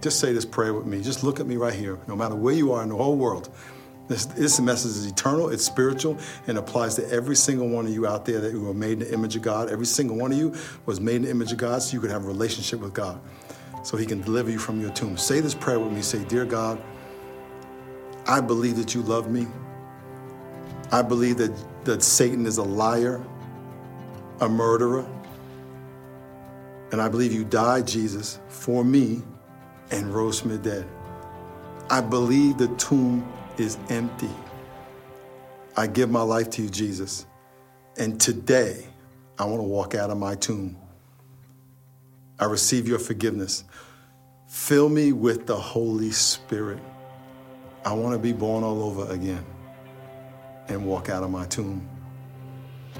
just 0.00 0.20
say 0.20 0.32
this 0.32 0.44
prayer 0.44 0.74
with 0.74 0.86
me. 0.86 1.00
Just 1.00 1.24
look 1.24 1.40
at 1.40 1.46
me 1.46 1.56
right 1.56 1.72
here, 1.72 1.98
no 2.06 2.16
matter 2.16 2.34
where 2.34 2.54
you 2.54 2.72
are 2.72 2.82
in 2.82 2.88
the 2.88 2.96
whole 2.96 3.16
world. 3.16 3.48
This, 4.08 4.26
this 4.26 4.60
message 4.60 4.90
is 4.90 5.06
eternal, 5.06 5.48
it's 5.48 5.64
spiritual, 5.64 6.18
and 6.46 6.58
applies 6.58 6.96
to 6.96 7.08
every 7.08 7.36
single 7.36 7.68
one 7.68 7.86
of 7.86 7.92
you 7.92 8.06
out 8.06 8.26
there 8.26 8.40
that 8.40 8.52
were 8.52 8.74
made 8.74 8.94
in 8.94 8.98
the 9.00 9.12
image 9.14 9.36
of 9.36 9.42
God. 9.42 9.70
Every 9.70 9.86
single 9.86 10.16
one 10.16 10.32
of 10.32 10.38
you 10.38 10.54
was 10.86 11.00
made 11.00 11.16
in 11.16 11.22
the 11.22 11.30
image 11.30 11.52
of 11.52 11.58
God 11.58 11.82
so 11.82 11.94
you 11.94 12.00
could 12.00 12.10
have 12.10 12.24
a 12.24 12.26
relationship 12.26 12.80
with 12.80 12.92
God, 12.92 13.20
so 13.84 13.96
He 13.96 14.04
can 14.04 14.20
deliver 14.20 14.50
you 14.50 14.58
from 14.58 14.80
your 14.80 14.90
tomb. 14.90 15.16
Say 15.16 15.40
this 15.40 15.54
prayer 15.54 15.78
with 15.78 15.92
me. 15.92 16.02
Say, 16.02 16.24
Dear 16.24 16.44
God, 16.44 16.82
I 18.32 18.40
believe 18.40 18.76
that 18.76 18.94
you 18.94 19.02
love 19.02 19.30
me. 19.30 19.46
I 20.90 21.02
believe 21.02 21.36
that, 21.36 21.52
that 21.84 22.02
Satan 22.02 22.46
is 22.46 22.56
a 22.56 22.62
liar, 22.62 23.22
a 24.40 24.48
murderer. 24.48 25.04
And 26.92 27.02
I 27.02 27.10
believe 27.10 27.30
you 27.30 27.44
died, 27.44 27.86
Jesus, 27.86 28.40
for 28.48 28.86
me 28.86 29.20
and 29.90 30.14
rose 30.14 30.40
from 30.40 30.52
the 30.52 30.56
dead. 30.56 30.88
I 31.90 32.00
believe 32.00 32.56
the 32.56 32.68
tomb 32.76 33.30
is 33.58 33.76
empty. 33.90 34.30
I 35.76 35.86
give 35.86 36.08
my 36.08 36.22
life 36.22 36.48
to 36.52 36.62
you, 36.62 36.70
Jesus. 36.70 37.26
And 37.98 38.18
today, 38.18 38.86
I 39.38 39.44
want 39.44 39.58
to 39.58 39.68
walk 39.68 39.94
out 39.94 40.08
of 40.08 40.16
my 40.16 40.36
tomb. 40.36 40.78
I 42.40 42.46
receive 42.46 42.88
your 42.88 42.98
forgiveness. 42.98 43.64
Fill 44.48 44.88
me 44.88 45.12
with 45.12 45.46
the 45.46 45.56
Holy 45.56 46.12
Spirit. 46.12 46.82
I 47.84 47.92
want 47.94 48.14
to 48.14 48.18
be 48.18 48.32
born 48.32 48.64
all 48.64 48.82
over 48.84 49.12
again. 49.12 49.44
and 50.68 50.86
walk 50.86 51.08
out 51.08 51.22
of 51.22 51.30
my 51.30 51.46
tomb, 51.46 51.88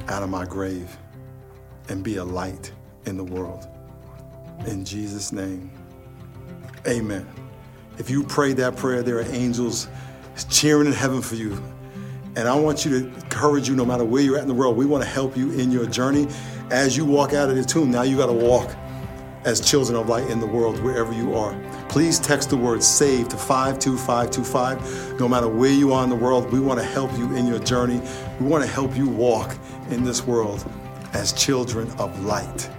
out 0.09 0.23
of 0.23 0.31
my 0.31 0.45
grave, 0.45 0.97
and 1.89 2.03
be 2.05 2.17
a 2.17 2.25
light 2.25 2.73
in 3.07 3.17
the 3.17 3.25
world. 3.25 3.67
In 4.67 4.85
Jesus' 4.85 5.33
name, 5.33 5.71
amen. 6.87 7.27
If 7.99 8.11
you 8.11 8.25
prayed 8.25 8.57
that 8.59 8.77
prayer, 8.77 9.03
there 9.03 9.19
are 9.19 9.25
angels 9.33 9.89
cheering 10.51 10.87
in 10.87 10.93
heaven 10.93 11.23
for 11.23 11.35
you. 11.37 11.63
And 12.37 12.49
I 12.49 12.55
want 12.59 12.85
you 12.85 12.91
to 13.01 13.07
encourage 13.07 13.69
you 13.69 13.77
no 13.77 13.85
matter 13.85 14.05
where 14.05 14.23
you're 14.23 14.37
at 14.37 14.43
in 14.43 14.49
the 14.49 14.55
world. 14.55 14.77
We 14.77 14.87
want 14.87 15.05
to 15.05 15.11
help 15.11 15.37
you 15.37 15.53
in 15.53 15.71
your 15.71 15.87
journey 15.87 16.29
as 16.71 16.97
you 16.97 17.05
walk 17.05 17.35
out 17.35 17.51
of 17.51 17.57
the 17.57 17.65
tomb. 17.65 17.91
Now 17.91 18.03
you 18.03 18.17
got 18.17 18.27
to 18.27 18.33
walk 18.33 18.71
as 19.45 19.61
children 19.61 19.97
of 19.97 20.09
light 20.09 20.29
in 20.31 20.41
the 20.41 20.47
world 20.47 20.81
wherever 20.81 21.13
you 21.13 21.35
are. 21.35 21.59
Please 21.89 22.19
text 22.19 22.51
the 22.51 22.57
word 22.57 22.83
SAVE 22.83 23.29
to 23.29 23.37
52525. 23.37 25.19
No 25.21 25.29
matter 25.29 25.49
where 25.49 25.73
you 25.73 25.93
are 25.93 26.05
in 26.05 26.11
the 26.11 26.17
world, 26.17 26.51
we 26.53 26.61
want 26.61 26.81
to 26.81 26.87
help 26.87 27.13
you 27.19 27.35
in 27.35 27.47
your 27.47 27.59
journey. 27.59 28.01
We 28.41 28.47
want 28.47 28.65
to 28.65 28.71
help 28.71 28.97
you 28.97 29.09
walk 29.09 29.57
in 29.91 30.05
this 30.05 30.27
world 30.27 30.65
as 31.13 31.33
children 31.33 31.91
of 31.93 32.25
light. 32.25 32.71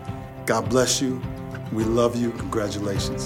God 0.46 0.70
bless 0.70 1.02
you. 1.02 1.22
We 1.72 1.84
love 1.84 2.16
you. 2.16 2.32
Congratulations. 2.32 3.26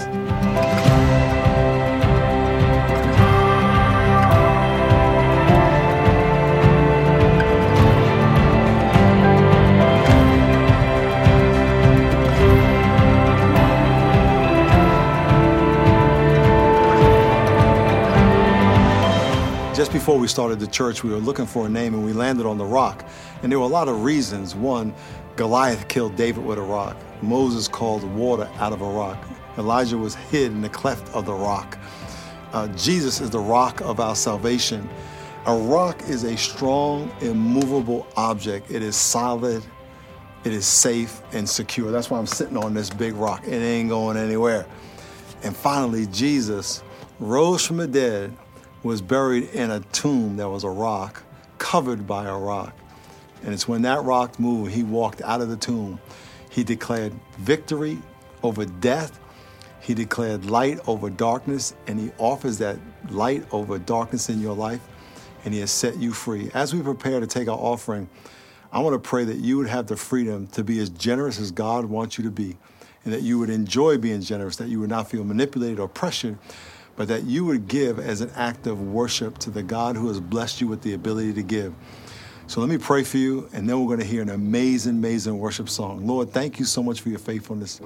Just 19.78 19.92
before 19.92 20.18
we 20.18 20.26
started 20.26 20.58
the 20.58 20.66
church, 20.66 21.04
we 21.04 21.10
were 21.10 21.18
looking 21.18 21.46
for 21.46 21.66
a 21.66 21.68
name 21.68 21.94
and 21.94 22.04
we 22.04 22.12
landed 22.12 22.46
on 22.46 22.58
the 22.58 22.64
rock. 22.64 23.06
And 23.44 23.52
there 23.52 23.60
were 23.60 23.64
a 23.64 23.68
lot 23.68 23.86
of 23.86 24.02
reasons. 24.02 24.56
One, 24.56 24.92
Goliath 25.36 25.86
killed 25.86 26.16
David 26.16 26.44
with 26.44 26.58
a 26.58 26.62
rock. 26.62 26.96
Moses 27.22 27.68
called 27.68 28.02
water 28.02 28.50
out 28.56 28.72
of 28.72 28.80
a 28.80 28.90
rock. 28.90 29.24
Elijah 29.56 29.96
was 29.96 30.16
hid 30.16 30.50
in 30.50 30.62
the 30.62 30.68
cleft 30.68 31.14
of 31.14 31.26
the 31.26 31.32
rock. 31.32 31.78
Uh, 32.52 32.66
Jesus 32.74 33.20
is 33.20 33.30
the 33.30 33.38
rock 33.38 33.80
of 33.82 34.00
our 34.00 34.16
salvation. 34.16 34.88
A 35.46 35.56
rock 35.56 36.02
is 36.08 36.24
a 36.24 36.36
strong, 36.36 37.08
immovable 37.20 38.04
object. 38.16 38.72
It 38.72 38.82
is 38.82 38.96
solid, 38.96 39.62
it 40.42 40.52
is 40.52 40.66
safe 40.66 41.22
and 41.30 41.48
secure. 41.48 41.92
That's 41.92 42.10
why 42.10 42.18
I'm 42.18 42.26
sitting 42.26 42.56
on 42.56 42.74
this 42.74 42.90
big 42.90 43.14
rock. 43.14 43.46
It 43.46 43.62
ain't 43.62 43.90
going 43.90 44.16
anywhere. 44.16 44.66
And 45.44 45.56
finally, 45.56 46.08
Jesus 46.08 46.82
rose 47.20 47.64
from 47.64 47.76
the 47.76 47.86
dead 47.86 48.36
was 48.82 49.00
buried 49.00 49.50
in 49.50 49.70
a 49.70 49.80
tomb 49.80 50.36
that 50.36 50.48
was 50.48 50.64
a 50.64 50.70
rock, 50.70 51.22
covered 51.58 52.06
by 52.06 52.26
a 52.26 52.36
rock. 52.36 52.76
And 53.42 53.52
it's 53.52 53.68
when 53.68 53.82
that 53.82 54.02
rock 54.04 54.38
moved, 54.38 54.72
he 54.72 54.82
walked 54.82 55.22
out 55.22 55.40
of 55.40 55.48
the 55.48 55.56
tomb. 55.56 56.00
He 56.50 56.64
declared 56.64 57.12
victory 57.38 57.98
over 58.42 58.64
death. 58.64 59.18
He 59.80 59.94
declared 59.94 60.44
light 60.44 60.80
over 60.86 61.08
darkness, 61.08 61.74
and 61.86 61.98
he 61.98 62.10
offers 62.18 62.58
that 62.58 62.78
light 63.10 63.46
over 63.52 63.78
darkness 63.78 64.28
in 64.28 64.40
your 64.40 64.54
life, 64.54 64.80
and 65.44 65.54
he 65.54 65.60
has 65.60 65.70
set 65.70 65.96
you 65.96 66.12
free. 66.12 66.50
As 66.52 66.74
we 66.74 66.82
prepare 66.82 67.20
to 67.20 67.26
take 67.26 67.48
our 67.48 67.56
offering, 67.56 68.08
I 68.70 68.80
want 68.80 68.94
to 68.94 68.98
pray 68.98 69.24
that 69.24 69.36
you 69.36 69.56
would 69.56 69.68
have 69.68 69.86
the 69.86 69.96
freedom 69.96 70.46
to 70.48 70.62
be 70.62 70.78
as 70.78 70.90
generous 70.90 71.40
as 71.40 71.50
God 71.50 71.86
wants 71.86 72.18
you 72.18 72.24
to 72.24 72.30
be, 72.30 72.58
and 73.04 73.14
that 73.14 73.22
you 73.22 73.38
would 73.38 73.48
enjoy 73.48 73.96
being 73.96 74.20
generous, 74.20 74.56
that 74.56 74.68
you 74.68 74.80
would 74.80 74.90
not 74.90 75.08
feel 75.08 75.24
manipulated 75.24 75.78
or 75.78 75.88
pressured 75.88 76.36
but 76.98 77.06
that 77.06 77.22
you 77.22 77.44
would 77.44 77.68
give 77.68 78.00
as 78.00 78.20
an 78.20 78.30
act 78.34 78.66
of 78.66 78.82
worship 78.82 79.38
to 79.38 79.50
the 79.50 79.62
God 79.62 79.94
who 79.94 80.08
has 80.08 80.18
blessed 80.18 80.60
you 80.60 80.66
with 80.66 80.82
the 80.82 80.94
ability 80.94 81.32
to 81.34 81.44
give. 81.44 81.72
So 82.48 82.60
let 82.60 82.68
me 82.68 82.76
pray 82.76 83.04
for 83.04 83.18
you, 83.18 83.48
and 83.52 83.68
then 83.68 83.78
we're 83.78 83.86
going 83.86 84.00
to 84.00 84.04
hear 84.04 84.20
an 84.20 84.30
amazing, 84.30 84.96
amazing 84.96 85.38
worship 85.38 85.68
song. 85.68 86.08
Lord, 86.08 86.30
thank 86.30 86.58
you 86.58 86.64
so 86.64 86.82
much 86.82 87.00
for 87.00 87.08
your 87.08 87.20
faithfulness. 87.20 87.80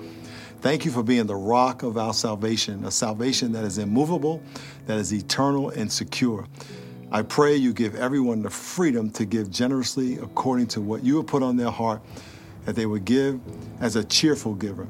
Thank 0.62 0.86
you 0.86 0.90
for 0.90 1.02
being 1.02 1.26
the 1.26 1.36
rock 1.36 1.82
of 1.82 1.98
our 1.98 2.14
salvation, 2.14 2.86
a 2.86 2.90
salvation 2.90 3.52
that 3.52 3.64
is 3.64 3.76
immovable, 3.76 4.42
that 4.86 4.96
is 4.96 5.12
eternal 5.12 5.68
and 5.68 5.92
secure. 5.92 6.46
I 7.10 7.20
pray 7.20 7.54
you 7.54 7.74
give 7.74 7.94
everyone 7.96 8.40
the 8.40 8.48
freedom 8.48 9.10
to 9.10 9.26
give 9.26 9.50
generously 9.50 10.16
according 10.20 10.68
to 10.68 10.80
what 10.80 11.04
you 11.04 11.18
have 11.18 11.26
put 11.26 11.42
on 11.42 11.58
their 11.58 11.70
heart, 11.70 12.00
that 12.64 12.76
they 12.76 12.86
would 12.86 13.04
give 13.04 13.42
as 13.82 13.96
a 13.96 14.04
cheerful 14.04 14.54
giver. 14.54 14.88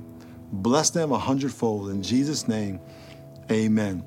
Bless 0.52 0.90
them 0.90 1.10
a 1.10 1.18
hundredfold. 1.18 1.90
In 1.90 2.04
Jesus' 2.04 2.46
name, 2.46 2.78
amen. 3.50 4.04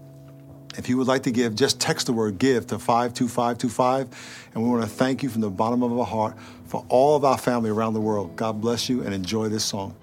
If 0.77 0.89
you 0.89 0.97
would 0.97 1.07
like 1.07 1.23
to 1.23 1.31
give, 1.31 1.55
just 1.55 1.79
text 1.79 2.07
the 2.07 2.13
word 2.13 2.37
give 2.37 2.67
to 2.67 2.79
52525. 2.79 4.49
And 4.53 4.63
we 4.63 4.69
want 4.69 4.83
to 4.83 4.89
thank 4.89 5.23
you 5.23 5.29
from 5.29 5.41
the 5.41 5.49
bottom 5.49 5.83
of 5.83 5.97
our 5.97 6.05
heart 6.05 6.35
for 6.67 6.85
all 6.89 7.15
of 7.15 7.23
our 7.23 7.37
family 7.37 7.69
around 7.69 7.93
the 7.93 8.01
world. 8.01 8.35
God 8.35 8.59
bless 8.61 8.89
you 8.89 9.01
and 9.03 9.13
enjoy 9.13 9.49
this 9.49 9.63
song. 9.63 9.95